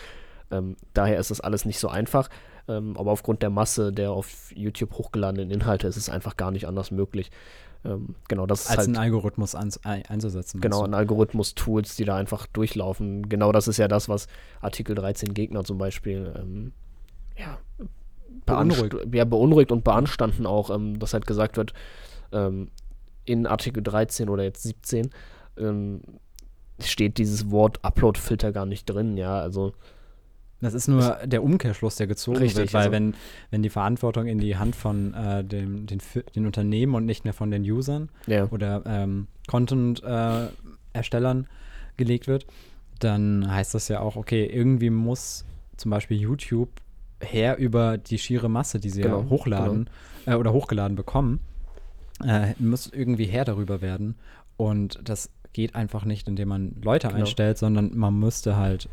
Ähm, 0.51 0.77
daher 0.95 1.21
ist 1.21 1.31
das 1.31 1.41
alles 1.41 1.65
nicht 1.65 1.79
so 1.79 1.89
einfach. 1.89 2.29
Ähm, 2.69 2.97
aber 2.97 3.13
aufgrund 3.13 3.43
der 3.43 3.51
Masse 3.51 3.93
der 3.93 4.11
auf 4.11 4.53
YouTube 4.55 4.93
hochgeladenen 4.95 5.51
Inhalte 5.51 5.87
ist 5.87 5.97
es 5.97 6.09
einfach 6.09 6.37
gar 6.37 6.51
nicht 6.51 6.67
anders 6.67 6.91
möglich. 6.91 7.31
Ähm, 7.85 8.17
genau, 8.29 8.47
das 8.47 8.63
ist 8.63 8.71
Als 8.71 8.79
halt, 8.79 8.89
einen 8.89 8.97
Algorithmus 8.97 9.55
ein, 9.55 9.71
einzusetzen. 9.85 10.61
Genau, 10.61 10.83
ein 10.83 10.95
Algorithmus-Tools, 10.95 11.97
die 11.97 12.05
da 12.05 12.17
einfach 12.17 12.47
durchlaufen. 12.47 13.29
Genau 13.29 13.53
das 13.53 13.69
ist 13.69 13.77
ja 13.77 13.89
das, 13.89 14.09
was 14.09 14.27
Artikel 14.61 14.95
13 14.95 15.35
Gegner 15.35 15.65
zum 15.65 15.79
Beispiel 15.79 16.35
ähm, 16.37 16.73
ja, 17.37 17.59
beunruhigt. 18.45 18.97
Ja, 19.15 19.25
beunruhigt 19.25 19.71
und 19.73 19.85
beanstanden 19.85 20.47
auch, 20.47 20.71
ähm, 20.71 20.99
dass 20.99 21.13
halt 21.13 21.27
gesagt 21.27 21.57
wird, 21.57 21.73
ähm, 22.33 22.71
in 23.25 23.47
Artikel 23.47 23.83
13 23.83 24.29
oder 24.29 24.43
jetzt 24.43 24.63
17 24.63 25.11
ähm, 25.59 26.01
steht 26.81 27.19
dieses 27.19 27.51
Wort 27.51 27.85
Upload-Filter 27.85 28.53
gar 28.53 28.67
nicht 28.67 28.87
drin, 28.87 29.17
ja, 29.17 29.39
also 29.39 29.73
das 30.61 30.75
ist 30.75 30.89
nur 30.89 31.19
der 31.25 31.43
Umkehrschluss, 31.43 31.97
der 31.97 32.07
gezogen 32.07 32.39
richtig, 32.39 32.57
wird, 32.59 32.75
weil 32.75 32.83
also 32.83 32.93
wenn, 32.93 33.15
wenn 33.51 33.63
die 33.63 33.69
Verantwortung 33.71 34.27
in 34.27 34.39
die 34.39 34.57
Hand 34.57 34.75
von 34.75 35.13
äh, 35.15 35.45
dem, 35.45 35.87
den, 35.87 36.01
den 36.35 36.47
Unternehmen 36.47 36.95
und 36.95 37.05
nicht 37.05 37.25
mehr 37.25 37.35
von 37.35 37.51
den 37.51 37.63
Usern 37.63 38.09
ja. 38.27 38.47
oder 38.51 38.83
ähm, 38.87 39.27
Content-Erstellern 39.49 41.45
äh, 41.45 41.47
gelegt 41.97 42.27
wird, 42.27 42.47
dann 42.99 43.51
heißt 43.51 43.75
das 43.75 43.89
ja 43.89 44.01
auch, 44.01 44.17
okay, 44.17 44.47
irgendwie 44.47 44.91
muss 44.91 45.45
zum 45.77 45.91
Beispiel 45.91 46.19
YouTube 46.19 46.71
her 47.21 47.59
über 47.59 47.99
die 47.99 48.19
schiere 48.19 48.49
Masse, 48.49 48.79
die 48.79 48.91
sie 48.91 49.03
genau, 49.03 49.21
ja 49.21 49.29
hochladen 49.29 49.91
genau. 50.25 50.37
äh, 50.37 50.41
oder 50.41 50.53
hochgeladen 50.53 50.97
bekommen, 50.97 51.41
äh, 52.25 52.55
muss 52.59 52.87
irgendwie 52.87 53.27
her 53.27 53.45
darüber 53.45 53.81
werden. 53.81 54.17
Und 54.57 55.01
das 55.05 55.31
geht 55.53 55.75
einfach 55.75 56.05
nicht, 56.05 56.29
indem 56.29 56.49
man 56.49 56.77
Leute 56.83 57.09
genau. 57.09 57.21
einstellt, 57.21 57.59
sondern 57.59 57.97
man 57.97 58.19
müsste 58.19 58.57
halt 58.57 58.89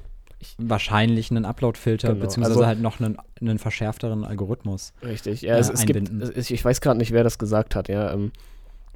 wahrscheinlich 0.57 1.31
einen 1.31 1.45
Upload-Filter 1.45 2.09
genau. 2.09 2.21
beziehungsweise 2.21 2.55
also, 2.55 2.67
halt 2.67 2.81
noch 2.81 2.99
einen, 2.99 3.17
einen 3.39 3.59
verschärfteren 3.59 4.23
Algorithmus 4.23 4.93
richtig. 5.03 5.41
Ja, 5.41 5.55
äh, 5.55 5.59
es, 5.59 5.69
es 5.69 5.85
gibt, 5.85 6.09
es, 6.09 6.51
ich 6.51 6.63
weiß 6.63 6.81
gerade 6.81 6.97
nicht 6.97 7.11
wer 7.11 7.23
das 7.23 7.37
gesagt 7.37 7.75
hat 7.75 7.89
ja 7.89 8.11
ähm, 8.13 8.31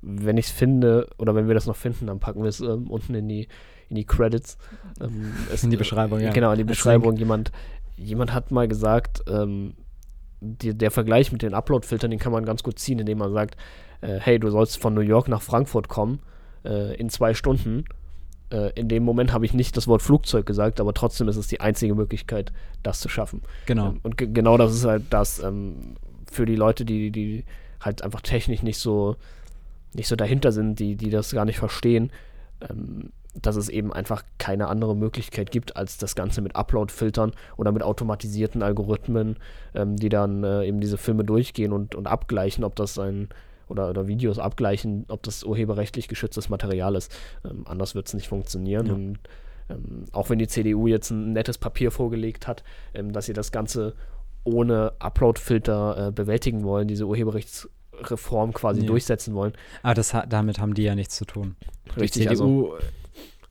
wenn 0.02 0.38
ich 0.38 0.48
es 0.48 0.52
finde 0.52 1.10
oder 1.18 1.36
wenn 1.36 1.48
wir 1.48 1.56
das 1.56 1.66
noch 1.66 1.76
finden 1.76 2.08
dann 2.08 2.20
packen 2.20 2.42
wir 2.42 2.50
es 2.50 2.60
ähm, 2.60 2.88
unten 2.90 3.14
in 3.16 3.28
die 3.28 3.48
in 3.90 3.96
die 3.96 4.06
Credits. 4.06 4.58
Ähm, 5.00 5.34
in 5.62 5.70
die 5.70 5.78
Beschreibung 5.78 6.20
ja. 6.20 6.32
Genau 6.32 6.52
in 6.52 6.58
die 6.58 6.64
Beschreibung. 6.66 7.16
Jemand 7.16 7.52
jemand 7.98 8.34
hat 8.34 8.52
mal 8.52 8.68
gesagt, 8.68 9.24
ähm, 9.28 9.74
die, 10.40 10.78
der 10.78 10.92
Vergleich 10.92 11.32
mit 11.32 11.42
den 11.42 11.54
Upload-Filtern, 11.54 12.12
den 12.12 12.20
kann 12.20 12.32
man 12.32 12.46
ganz 12.46 12.64
gut 12.64 12.80
ziehen, 12.80 13.00
indem 13.00 13.18
man 13.18 13.34
sagt, 13.34 13.58
äh, 14.02 14.20
hey, 14.20 14.40
du 14.40 14.50
sollst 14.50 14.78
von 14.78 14.94
New 14.94 15.02
York 15.02 15.28
nach 15.28 15.42
Frankfurt 15.42 15.88
kommen 15.88 16.20
äh, 16.64 16.96
in 16.96 17.10
zwei 17.10 17.34
Stunden. 17.34 17.86
Äh, 18.52 18.72
in 18.80 18.88
dem 18.88 19.04
Moment 19.04 19.34
habe 19.34 19.46
ich 19.46 19.54
nicht 19.54 19.76
das 19.78 19.88
Wort 19.88 20.02
Flugzeug 20.02 20.46
gesagt, 20.46 20.80
aber 20.80 20.94
trotzdem 20.94 21.28
ist 21.28 21.38
es 21.38 21.48
die 21.48 21.62
einzige 21.62 21.96
Möglichkeit, 21.96 22.54
das 22.84 23.00
zu 23.00 23.10
schaffen. 23.10 23.42
Genau. 23.66 23.90
Ähm, 23.90 24.00
und 24.04 24.18
genau 24.18 24.58
das 24.58 24.74
ist 24.74 24.86
halt 24.86 25.04
das 25.10 25.40
ähm, 25.40 25.96
für 26.32 26.46
die 26.46 26.56
Leute, 26.56 26.86
die, 26.86 27.12
die 27.12 27.46
halt 27.82 28.02
einfach 28.02 28.22
technisch 28.22 28.64
nicht 28.64 28.80
so 28.80 29.16
nicht 29.94 30.08
so 30.08 30.16
dahinter 30.16 30.52
sind, 30.52 30.80
die, 30.80 30.96
die 30.96 31.10
das 31.10 31.32
gar 31.32 31.46
nicht 31.46 31.60
verstehen. 31.60 32.12
Ähm, 32.70 33.12
dass 33.42 33.56
es 33.56 33.70
eben 33.70 33.94
einfach 33.94 34.24
keine 34.38 34.68
andere 34.68 34.96
Möglichkeit 34.96 35.52
gibt, 35.52 35.76
als 35.76 35.98
das 35.98 36.16
Ganze 36.16 36.42
mit 36.42 36.56
Upload-Filtern 36.56 37.34
oder 37.56 37.72
mit 37.72 37.84
automatisierten 37.84 38.64
Algorithmen, 38.64 39.38
ähm, 39.76 39.96
die 39.96 40.10
dann 40.10 40.44
äh, 40.44 40.66
eben 40.66 40.80
diese 40.80 40.98
Filme 40.98 41.24
durchgehen 41.24 41.72
und, 41.72 41.96
und 41.96 42.08
abgleichen, 42.08 42.64
ob 42.64 42.76
das 42.76 42.98
ein 42.98 43.30
oder, 43.68 43.90
oder 43.90 44.08
Videos 44.08 44.40
abgleichen, 44.40 45.06
ob 45.08 45.24
das 45.24 45.44
urheberrechtlich 45.44 46.08
geschütztes 46.08 46.50
Material 46.50 46.96
ist. 46.96 47.12
Ähm, 47.46 47.64
anders 47.66 47.96
wird 47.96 48.08
es 48.08 48.14
nicht 48.14 48.28
funktionieren. 48.28 48.86
Ja. 48.88 48.94
Und 48.94 49.20
ähm, 49.70 50.06
auch 50.12 50.30
wenn 50.30 50.40
die 50.40 50.48
CDU 50.48 50.88
jetzt 50.88 51.10
ein 51.12 51.34
nettes 51.34 51.58
Papier 51.58 51.92
vorgelegt 51.92 52.48
hat, 52.48 52.64
ähm, 52.94 53.14
dass 53.14 53.26
sie 53.26 53.34
das 53.34 53.52
Ganze 53.52 53.96
ohne 54.44 54.94
Upload-Filter 55.00 56.08
äh, 56.08 56.12
bewältigen 56.12 56.64
wollen, 56.64 56.88
diese 56.88 57.06
Urheberrechtsreform 57.06 58.54
quasi 58.54 58.82
nee. 58.82 58.88
durchsetzen 58.88 59.36
wollen. 59.36 59.54
Aber 59.84 59.94
das, 59.94 60.16
damit 60.30 60.60
haben 60.60 60.74
die 60.74 60.84
ja 60.84 60.96
nichts 60.96 61.16
zu 61.16 61.26
tun. 61.26 61.56
Richtig, 61.98 62.24
die 62.24 62.36
CDU 62.36 62.74
also, 62.74 62.86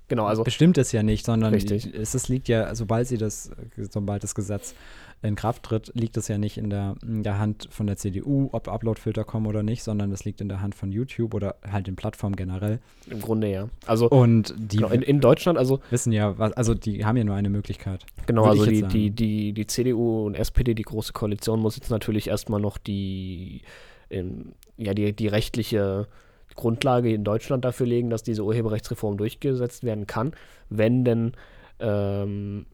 Genau, 0.08 0.26
also 0.26 0.44
bestimmt 0.44 0.78
es 0.78 0.92
ja 0.92 1.02
nicht, 1.02 1.26
sondern 1.26 1.52
richtig. 1.52 1.92
es, 1.92 2.14
es 2.14 2.28
liegt 2.28 2.46
ja, 2.46 2.72
sobald 2.76 3.08
sie 3.08 3.18
das, 3.18 3.50
sobald 3.90 4.22
das 4.22 4.36
Gesetz 4.36 4.74
in 5.22 5.34
Kraft 5.34 5.62
tritt, 5.62 5.90
liegt 5.94 6.16
es 6.16 6.28
ja 6.28 6.38
nicht 6.38 6.58
in 6.58 6.70
der, 6.70 6.94
in 7.02 7.22
der 7.22 7.38
Hand 7.38 7.68
von 7.70 7.86
der 7.86 7.96
CDU, 7.96 8.48
ob 8.52 8.68
Uploadfilter 8.68 9.24
kommen 9.24 9.46
oder 9.46 9.62
nicht, 9.62 9.82
sondern 9.82 10.12
es 10.12 10.24
liegt 10.24 10.40
in 10.40 10.48
der 10.48 10.60
Hand 10.60 10.74
von 10.74 10.92
YouTube 10.92 11.34
oder 11.34 11.56
halt 11.70 11.86
den 11.86 11.96
Plattformen 11.96 12.36
generell. 12.36 12.80
Im 13.08 13.20
Grunde 13.20 13.50
ja. 13.50 13.68
Also 13.86 14.08
und 14.08 14.54
die 14.56 14.76
genau, 14.76 14.88
in, 14.90 15.02
in, 15.02 15.20
Deutschland 15.20 15.58
also 15.58 15.80
wissen 15.90 16.12
ja, 16.12 16.38
was, 16.38 16.52
also 16.52 16.74
die 16.74 17.04
haben 17.04 17.16
ja 17.16 17.24
nur 17.24 17.34
eine 17.34 17.48
Möglichkeit. 17.48 18.04
Genau, 18.26 18.44
also 18.44 18.66
die, 18.66 18.82
die, 18.82 19.10
die, 19.10 19.52
die 19.52 19.66
CDU 19.66 20.26
und 20.26 20.34
SPD, 20.34 20.74
die 20.74 20.82
große 20.82 21.12
Koalition, 21.12 21.60
muss 21.60 21.76
jetzt 21.76 21.90
natürlich 21.90 22.28
erstmal 22.28 22.60
noch 22.60 22.78
die, 22.78 23.62
in, 24.10 24.52
ja, 24.76 24.92
die, 24.92 25.14
die 25.14 25.28
rechtliche 25.28 26.08
Grundlage 26.54 27.12
in 27.12 27.24
Deutschland 27.24 27.64
dafür 27.64 27.86
legen, 27.86 28.10
dass 28.10 28.22
diese 28.22 28.44
Urheberrechtsreform 28.44 29.16
durchgesetzt 29.16 29.84
werden 29.84 30.06
kann, 30.06 30.32
wenn 30.68 31.04
denn 31.04 31.32
ähm, 31.80 32.66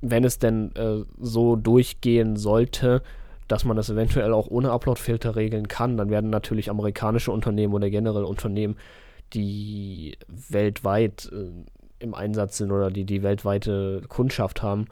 wenn 0.00 0.24
es 0.24 0.38
denn 0.38 0.74
äh, 0.76 1.04
so 1.18 1.56
durchgehen 1.56 2.36
sollte, 2.36 3.02
dass 3.48 3.64
man 3.64 3.76
das 3.76 3.90
eventuell 3.90 4.32
auch 4.32 4.48
ohne 4.48 4.70
Upload-Filter 4.70 5.36
regeln 5.36 5.68
kann, 5.68 5.96
dann 5.96 6.10
werden 6.10 6.30
natürlich 6.30 6.70
amerikanische 6.70 7.32
Unternehmen 7.32 7.74
oder 7.74 7.90
generell 7.90 8.24
Unternehmen, 8.24 8.76
die 9.32 10.16
weltweit 10.28 11.30
äh, 11.32 11.50
im 11.98 12.14
Einsatz 12.14 12.58
sind 12.58 12.72
oder 12.72 12.90
die 12.90 13.04
die 13.04 13.22
weltweite 13.22 14.02
Kundschaft 14.08 14.62
haben, 14.62 14.86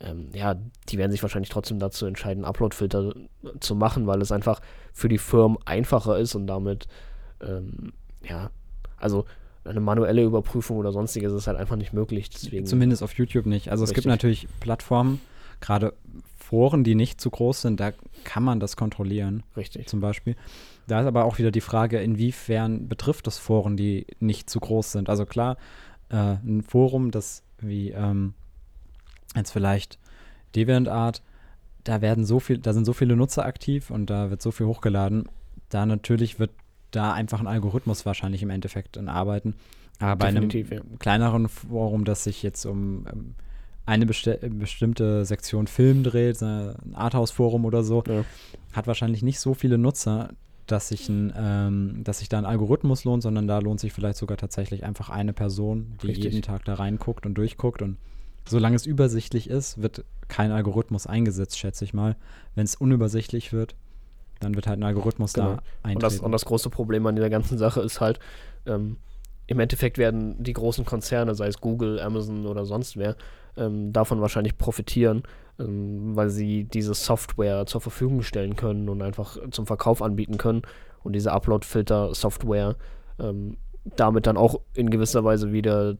ähm, 0.00 0.28
ja, 0.34 0.56
die 0.88 0.98
werden 0.98 1.12
sich 1.12 1.22
wahrscheinlich 1.22 1.48
trotzdem 1.48 1.78
dazu 1.78 2.06
entscheiden, 2.06 2.44
Upload-Filter 2.44 3.14
zu 3.60 3.74
machen, 3.74 4.06
weil 4.06 4.20
es 4.20 4.32
einfach 4.32 4.60
für 4.92 5.08
die 5.08 5.18
Firmen 5.18 5.58
einfacher 5.64 6.18
ist 6.18 6.34
und 6.34 6.46
damit 6.46 6.88
ähm, 7.40 7.92
ja, 8.22 8.50
also 8.96 9.24
eine 9.64 9.80
manuelle 9.80 10.22
Überprüfung 10.22 10.76
oder 10.76 10.92
sonstiges 10.92 11.32
ist 11.32 11.46
halt 11.46 11.58
einfach 11.58 11.76
nicht 11.76 11.92
möglich. 11.92 12.30
Deswegen 12.30 12.66
Zumindest 12.66 13.02
auf 13.02 13.14
YouTube 13.14 13.46
nicht. 13.46 13.70
Also 13.70 13.84
richtig. 13.84 13.98
es 13.98 14.02
gibt 14.02 14.10
natürlich 14.10 14.48
Plattformen, 14.60 15.20
gerade 15.60 15.94
Foren, 16.36 16.84
die 16.84 16.94
nicht 16.94 17.20
zu 17.20 17.30
groß 17.30 17.62
sind, 17.62 17.80
da 17.80 17.92
kann 18.24 18.42
man 18.42 18.60
das 18.60 18.76
kontrollieren. 18.76 19.42
Richtig. 19.56 19.88
Zum 19.88 20.00
Beispiel. 20.00 20.36
Da 20.86 21.00
ist 21.00 21.06
aber 21.06 21.24
auch 21.24 21.38
wieder 21.38 21.50
die 21.50 21.60
Frage, 21.60 22.00
inwiefern 22.00 22.88
betrifft 22.88 23.26
das 23.26 23.38
Foren, 23.38 23.76
die 23.76 24.06
nicht 24.20 24.50
zu 24.50 24.60
groß 24.60 24.92
sind. 24.92 25.08
Also 25.08 25.24
klar, 25.24 25.56
äh, 26.10 26.36
ein 26.44 26.62
Forum, 26.62 27.10
das 27.10 27.42
wie 27.58 27.90
ähm, 27.90 28.34
jetzt 29.34 29.52
vielleicht 29.52 29.98
DeviantArt, 30.54 31.22
da 31.84 32.00
werden 32.00 32.24
so 32.24 32.40
viel, 32.40 32.58
da 32.58 32.72
sind 32.72 32.84
so 32.84 32.92
viele 32.92 33.16
Nutzer 33.16 33.44
aktiv 33.44 33.90
und 33.90 34.10
da 34.10 34.30
wird 34.30 34.42
so 34.42 34.50
viel 34.50 34.66
hochgeladen. 34.66 35.28
Da 35.68 35.86
natürlich 35.86 36.38
wird 36.38 36.50
da 36.92 37.12
einfach 37.12 37.40
ein 37.40 37.46
Algorithmus 37.46 38.06
wahrscheinlich 38.06 38.42
im 38.42 38.50
Endeffekt 38.50 38.96
in 38.96 39.08
arbeiten. 39.08 39.54
Aber 39.98 40.16
bei 40.16 40.26
einem 40.26 40.50
ja. 40.50 40.80
kleineren 40.98 41.48
Forum, 41.48 42.04
das 42.04 42.24
sich 42.24 42.42
jetzt 42.42 42.64
um 42.64 43.06
ähm, 43.12 43.34
eine 43.84 44.06
besti 44.06 44.36
bestimmte 44.48 45.24
Sektion 45.24 45.66
Film 45.66 46.02
dreht, 46.02 46.40
ein 46.42 46.94
Arthouse-Forum 46.94 47.64
oder 47.64 47.82
so, 47.82 48.02
ja. 48.06 48.24
hat 48.72 48.86
wahrscheinlich 48.86 49.22
nicht 49.22 49.40
so 49.40 49.54
viele 49.54 49.78
Nutzer, 49.78 50.30
dass 50.66 50.88
sich, 50.88 51.08
ein, 51.08 51.32
ähm, 51.36 52.00
dass 52.04 52.20
sich 52.20 52.28
da 52.28 52.38
ein 52.38 52.46
Algorithmus 52.46 53.04
lohnt, 53.04 53.22
sondern 53.22 53.46
da 53.46 53.58
lohnt 53.58 53.80
sich 53.80 53.92
vielleicht 53.92 54.16
sogar 54.16 54.36
tatsächlich 54.36 54.84
einfach 54.84 55.10
eine 55.10 55.32
Person, 55.32 55.94
die 56.02 56.08
Richtig. 56.08 56.32
jeden 56.32 56.42
Tag 56.42 56.64
da 56.64 56.74
reinguckt 56.74 57.26
und 57.26 57.34
durchguckt. 57.34 57.82
Und 57.82 57.96
solange 58.48 58.76
es 58.76 58.86
übersichtlich 58.86 59.50
ist, 59.50 59.82
wird 59.82 60.04
kein 60.28 60.52
Algorithmus 60.52 61.06
eingesetzt, 61.06 61.58
schätze 61.58 61.84
ich 61.84 61.92
mal. 61.92 62.16
Wenn 62.54 62.64
es 62.64 62.76
unübersichtlich 62.76 63.52
wird, 63.52 63.74
dann 64.42 64.54
wird 64.54 64.66
halt 64.66 64.78
ein 64.78 64.84
Algorithmus 64.84 65.32
genau. 65.32 65.54
da 65.54 65.62
eintreten. 65.82 65.96
Und 65.96 66.02
das, 66.02 66.18
und 66.20 66.32
das 66.32 66.44
große 66.44 66.70
Problem 66.70 67.06
an 67.06 67.16
dieser 67.16 67.30
ganzen 67.30 67.58
Sache 67.58 67.80
ist 67.80 68.00
halt, 68.00 68.18
ähm, 68.66 68.96
im 69.46 69.60
Endeffekt 69.60 69.98
werden 69.98 70.42
die 70.42 70.52
großen 70.52 70.84
Konzerne, 70.84 71.34
sei 71.34 71.48
es 71.48 71.60
Google, 71.60 72.00
Amazon 72.00 72.46
oder 72.46 72.64
sonst 72.64 72.96
wer, 72.96 73.16
ähm, 73.56 73.92
davon 73.92 74.20
wahrscheinlich 74.20 74.56
profitieren, 74.56 75.24
ähm, 75.58 76.16
weil 76.16 76.30
sie 76.30 76.64
diese 76.64 76.94
Software 76.94 77.66
zur 77.66 77.80
Verfügung 77.80 78.22
stellen 78.22 78.56
können 78.56 78.88
und 78.88 79.02
einfach 79.02 79.36
zum 79.50 79.66
Verkauf 79.66 80.00
anbieten 80.00 80.38
können 80.38 80.62
und 81.02 81.14
diese 81.14 81.32
Upload-Filter-Software 81.32 82.76
ähm, 83.18 83.56
damit 83.84 84.26
dann 84.26 84.36
auch 84.36 84.60
in 84.74 84.90
gewisser 84.90 85.24
Weise 85.24 85.52
wieder 85.52 85.96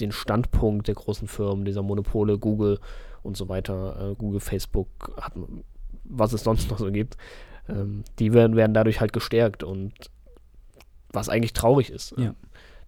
den 0.00 0.12
Standpunkt 0.12 0.88
der 0.88 0.94
großen 0.94 1.28
Firmen, 1.28 1.64
dieser 1.64 1.82
Monopole, 1.82 2.38
Google 2.38 2.78
und 3.22 3.36
so 3.36 3.48
weiter, 3.48 4.12
äh, 4.12 4.14
Google, 4.14 4.40
Facebook, 4.40 4.88
hat, 5.20 5.34
was 6.04 6.32
es 6.32 6.42
sonst 6.42 6.70
noch 6.70 6.78
so 6.78 6.90
gibt, 6.90 7.16
ähm, 7.68 8.04
die 8.18 8.32
werden, 8.32 8.56
werden 8.56 8.74
dadurch 8.74 9.00
halt 9.00 9.12
gestärkt 9.12 9.62
und 9.62 9.92
was 11.12 11.28
eigentlich 11.28 11.52
traurig 11.52 11.90
ist. 11.90 12.14
Ja. 12.16 12.34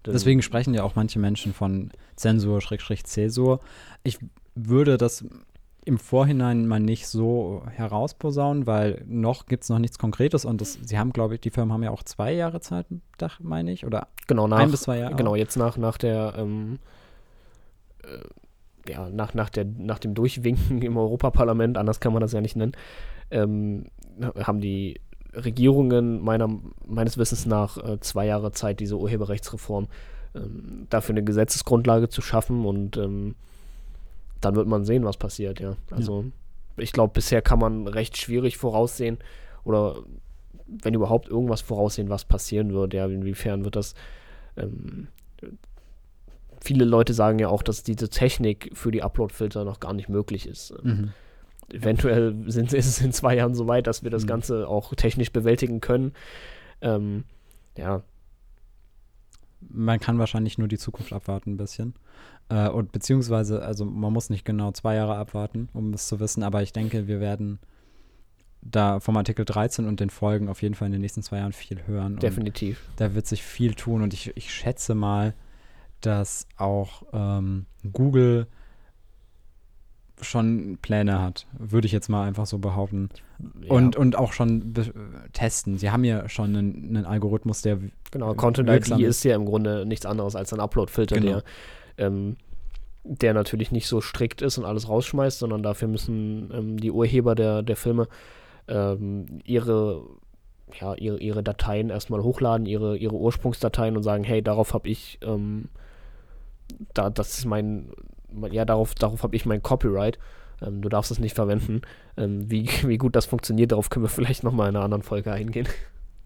Deswegen 0.04 0.42
sprechen 0.42 0.74
ja 0.74 0.82
auch 0.82 0.96
manche 0.96 1.18
Menschen 1.18 1.52
von 1.52 1.90
Zensur, 2.16 2.60
Schrägstrich, 2.60 3.04
Zäsur. 3.04 3.60
Ich 4.02 4.18
würde 4.54 4.98
das 4.98 5.24
im 5.84 5.98
Vorhinein 5.98 6.66
mal 6.66 6.80
nicht 6.80 7.08
so 7.08 7.64
herausposaunen, 7.68 8.66
weil 8.66 9.02
noch 9.06 9.46
gibt 9.46 9.64
es 9.64 9.68
noch 9.68 9.78
nichts 9.78 9.98
Konkretes 9.98 10.44
und 10.44 10.60
das, 10.60 10.78
sie 10.80 10.98
haben, 10.98 11.12
glaube 11.12 11.34
ich, 11.34 11.40
die 11.40 11.50
Firmen 11.50 11.72
haben 11.72 11.82
ja 11.82 11.90
auch 11.90 12.04
zwei 12.04 12.32
Jahre 12.32 12.60
Zeit, 12.60 12.86
meine 13.40 13.72
ich, 13.72 13.84
oder 13.84 14.08
genau, 14.28 14.46
nach, 14.46 14.58
ein 14.58 14.70
bis 14.70 14.82
zwei 14.82 14.98
Jahre. 14.98 15.16
Genau, 15.16 15.34
jetzt 15.34 15.56
nach, 15.56 15.76
nach 15.76 15.98
der 15.98 16.34
ähm, 16.36 16.78
äh, 18.04 18.90
ja, 18.90 19.08
nach, 19.10 19.34
nach, 19.34 19.50
der, 19.50 19.64
nach 19.64 19.98
dem 19.98 20.14
Durchwinken 20.14 20.82
im 20.82 20.96
Europaparlament, 20.96 21.78
anders 21.78 22.00
kann 22.00 22.12
man 22.12 22.20
das 22.20 22.32
ja 22.32 22.40
nicht 22.40 22.56
nennen, 22.56 22.72
ähm, 23.30 23.86
haben 24.44 24.60
die 24.60 25.00
Regierungen 25.34 26.22
meiner, 26.22 26.48
meines 26.86 27.16
Wissens 27.18 27.46
nach 27.46 27.78
äh, 27.78 28.00
zwei 28.00 28.26
Jahre 28.26 28.52
Zeit, 28.52 28.80
diese 28.80 28.98
Urheberrechtsreform 28.98 29.88
ähm, 30.34 30.86
dafür 30.90 31.14
eine 31.14 31.24
Gesetzesgrundlage 31.24 32.08
zu 32.08 32.20
schaffen 32.22 32.64
und 32.64 32.96
ähm, 32.96 33.34
dann 34.40 34.56
wird 34.56 34.66
man 34.66 34.84
sehen, 34.84 35.04
was 35.04 35.16
passiert, 35.16 35.60
ja. 35.60 35.76
Also 35.90 36.22
ja. 36.22 36.82
ich 36.82 36.92
glaube, 36.92 37.12
bisher 37.14 37.42
kann 37.42 37.58
man 37.58 37.86
recht 37.86 38.16
schwierig 38.16 38.58
voraussehen 38.58 39.18
oder 39.64 39.96
wenn 40.66 40.94
überhaupt 40.94 41.28
irgendwas 41.28 41.60
voraussehen, 41.60 42.08
was 42.08 42.24
passieren 42.24 42.72
wird, 42.72 42.94
ja, 42.94 43.06
inwiefern 43.06 43.64
wird 43.64 43.76
das 43.76 43.94
ähm, 44.56 45.08
viele 46.62 46.84
Leute 46.84 47.12
sagen 47.12 47.38
ja 47.38 47.48
auch, 47.48 47.62
dass 47.62 47.82
diese 47.82 48.08
Technik 48.08 48.70
für 48.74 48.90
die 48.90 49.02
Upload-Filter 49.02 49.64
noch 49.64 49.80
gar 49.80 49.92
nicht 49.92 50.08
möglich 50.08 50.46
ist. 50.46 50.72
Mhm. 50.82 51.12
Eventuell 51.72 52.34
sind, 52.46 52.72
ist 52.72 52.86
es 52.86 53.00
in 53.00 53.12
zwei 53.12 53.36
Jahren 53.36 53.54
so 53.54 53.66
weit, 53.66 53.86
dass 53.86 54.02
wir 54.02 54.10
das 54.10 54.24
mhm. 54.24 54.28
Ganze 54.28 54.68
auch 54.68 54.94
technisch 54.94 55.32
bewältigen 55.32 55.80
können. 55.80 56.12
Ähm, 56.80 57.24
ja. 57.76 58.02
Man 59.60 60.00
kann 60.00 60.18
wahrscheinlich 60.18 60.58
nur 60.58 60.68
die 60.68 60.78
Zukunft 60.78 61.12
abwarten 61.12 61.52
ein 61.52 61.56
bisschen. 61.56 61.94
Äh, 62.48 62.68
und 62.68 62.92
beziehungsweise, 62.92 63.62
also 63.62 63.84
man 63.84 64.12
muss 64.12 64.28
nicht 64.28 64.44
genau 64.44 64.72
zwei 64.72 64.96
Jahre 64.96 65.16
abwarten, 65.16 65.68
um 65.72 65.94
es 65.94 66.08
zu 66.08 66.20
wissen, 66.20 66.42
aber 66.42 66.62
ich 66.62 66.72
denke, 66.72 67.06
wir 67.06 67.20
werden 67.20 67.58
da 68.60 69.00
vom 69.00 69.16
Artikel 69.16 69.44
13 69.44 69.86
und 69.86 70.00
den 70.00 70.10
Folgen 70.10 70.48
auf 70.48 70.62
jeden 70.62 70.74
Fall 70.74 70.86
in 70.86 70.92
den 70.92 71.00
nächsten 71.00 71.22
zwei 71.22 71.38
Jahren 71.38 71.52
viel 71.52 71.86
hören. 71.86 72.16
Definitiv. 72.16 72.80
Da 72.96 73.14
wird 73.14 73.26
sich 73.26 73.42
viel 73.42 73.74
tun 73.74 74.02
und 74.02 74.14
ich, 74.14 74.36
ich 74.36 74.52
schätze 74.52 74.94
mal, 74.94 75.34
dass 76.00 76.46
auch 76.56 77.02
ähm, 77.12 77.66
Google 77.92 78.46
schon 80.20 80.78
Pläne 80.82 81.20
hat, 81.20 81.46
würde 81.58 81.86
ich 81.86 81.92
jetzt 81.92 82.08
mal 82.08 82.26
einfach 82.26 82.46
so 82.46 82.58
behaupten. 82.58 83.08
Ja. 83.62 83.72
Und, 83.72 83.96
und 83.96 84.16
auch 84.16 84.32
schon 84.32 84.74
testen. 85.32 85.78
Sie 85.78 85.90
haben 85.90 86.04
ja 86.04 86.28
schon 86.28 86.56
einen, 86.56 86.96
einen 86.96 87.04
Algorithmus, 87.06 87.62
der. 87.62 87.78
Genau, 88.10 88.34
Content 88.34 88.68
ID 88.68 89.00
ist 89.00 89.24
ja 89.24 89.34
im 89.34 89.46
Grunde 89.46 89.86
nichts 89.86 90.06
anderes 90.06 90.36
als 90.36 90.52
ein 90.52 90.60
Upload-Filter, 90.60 91.16
genau. 91.16 91.40
der, 91.96 92.06
ähm, 92.06 92.36
der 93.04 93.34
natürlich 93.34 93.72
nicht 93.72 93.88
so 93.88 94.00
strikt 94.00 94.42
ist 94.42 94.58
und 94.58 94.64
alles 94.64 94.88
rausschmeißt, 94.88 95.38
sondern 95.38 95.62
dafür 95.62 95.88
müssen 95.88 96.50
ähm, 96.52 96.76
die 96.78 96.90
Urheber 96.90 97.34
der, 97.34 97.62
der 97.62 97.76
Filme 97.76 98.06
ähm, 98.68 99.40
ihre, 99.44 100.02
ja, 100.78 100.94
ihre, 100.94 101.18
ihre 101.18 101.42
Dateien 101.42 101.90
erstmal 101.90 102.22
hochladen, 102.22 102.66
ihre, 102.66 102.96
ihre 102.96 103.16
Ursprungsdateien 103.16 103.96
und 103.96 104.02
sagen, 104.02 104.24
hey, 104.24 104.42
darauf 104.42 104.74
habe 104.74 104.88
ich 104.88 105.18
ähm, 105.22 105.68
da, 106.94 107.10
das 107.10 107.38
ist 107.38 107.44
mein, 107.44 107.90
ja, 108.50 108.64
darauf, 108.64 108.94
darauf 108.94 109.22
habe 109.22 109.36
ich 109.36 109.46
mein 109.46 109.62
Copyright. 109.62 110.18
Ähm, 110.60 110.82
du 110.82 110.88
darfst 110.88 111.10
es 111.10 111.18
nicht 111.18 111.34
verwenden. 111.34 111.82
Ähm, 112.16 112.50
wie, 112.50 112.68
wie 112.86 112.98
gut 112.98 113.16
das 113.16 113.26
funktioniert, 113.26 113.72
darauf 113.72 113.90
können 113.90 114.04
wir 114.04 114.10
vielleicht 114.10 114.44
nochmal 114.44 114.68
in 114.68 114.76
einer 114.76 114.84
anderen 114.84 115.02
Folge 115.02 115.32
eingehen. 115.32 115.68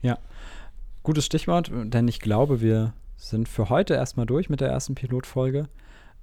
Ja, 0.03 0.19
gutes 1.03 1.25
Stichwort, 1.25 1.71
denn 1.73 2.07
ich 2.07 2.21
glaube, 2.21 2.61
wir 2.61 2.93
sind 3.17 3.49
für 3.49 3.71
heute 3.71 3.95
erstmal 3.95 4.27
durch 4.27 4.51
mit 4.51 4.61
der 4.61 4.69
ersten 4.69 4.95
Pilotfolge. 4.95 5.69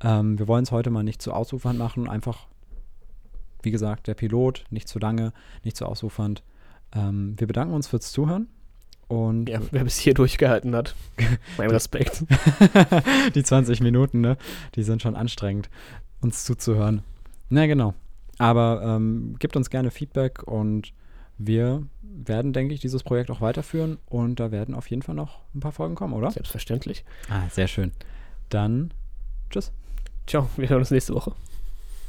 Ähm, 0.02 0.38
wir 0.38 0.48
wollen 0.48 0.64
es 0.64 0.72
heute 0.72 0.90
mal 0.90 1.04
nicht 1.04 1.22
zu 1.22 1.34
ausufernd 1.34 1.80
machen, 1.80 2.08
einfach, 2.08 2.48
wie 3.62 3.72
gesagt, 3.72 4.08
der 4.08 4.14
Pilot, 4.14 4.66
nicht 4.70 4.88
zu 4.88 5.00
lange, 5.00 5.34
nicht 5.64 5.78
zu 5.78 5.86
ausufernd. 5.86 6.44
Ähm, 6.94 7.34
wir 7.38 7.48
bedanken 7.48 7.74
uns 7.74 7.88
fürs 7.88 8.12
Zuhören. 8.12 8.48
Und 9.08 9.50
ja, 9.50 9.60
wer 9.72 9.84
bis 9.84 9.98
hier 9.98 10.14
durchgehalten 10.14 10.76
hat, 10.76 10.96
mein 11.58 11.70
Respekt. 11.70 12.24
die 13.36 13.44
20 13.44 13.82
Minuten, 13.82 14.22
ne? 14.22 14.38
Die 14.76 14.84
sind 14.84 15.02
schon 15.02 15.16
anstrengend, 15.16 15.70
uns 16.22 16.46
zuzuhören. 16.46 17.04
Na 17.50 17.66
genau. 17.66 17.94
Aber 18.40 18.82
ähm, 18.84 19.36
gebt 19.40 19.56
uns 19.56 19.70
gerne 19.70 19.92
Feedback 19.92 20.44
und 20.44 20.94
wir 21.38 21.84
werden, 22.02 22.54
denke 22.54 22.74
ich, 22.74 22.80
dieses 22.80 23.04
Projekt 23.04 23.32
auch 23.32 23.42
weiterführen 23.42 23.98
und 24.08 24.40
da 24.40 24.52
werden 24.52 24.76
auf 24.76 24.90
jeden 24.90 25.02
Fall 25.02 25.16
noch 25.16 25.40
ein 25.54 25.60
paar 25.60 25.72
Folgen 25.72 25.96
kommen, 25.96 26.14
oder? 26.14 26.32
Selbstverständlich. 26.32 27.04
Ah, 27.30 27.50
sehr 27.50 27.68
schön. 27.68 27.92
Dann 28.50 28.92
tschüss. 29.50 29.72
Ciao, 30.28 30.50
wir 30.58 30.70
hören 30.70 30.80
uns 30.80 30.92
nächste 30.92 31.14
Woche. 31.14 31.34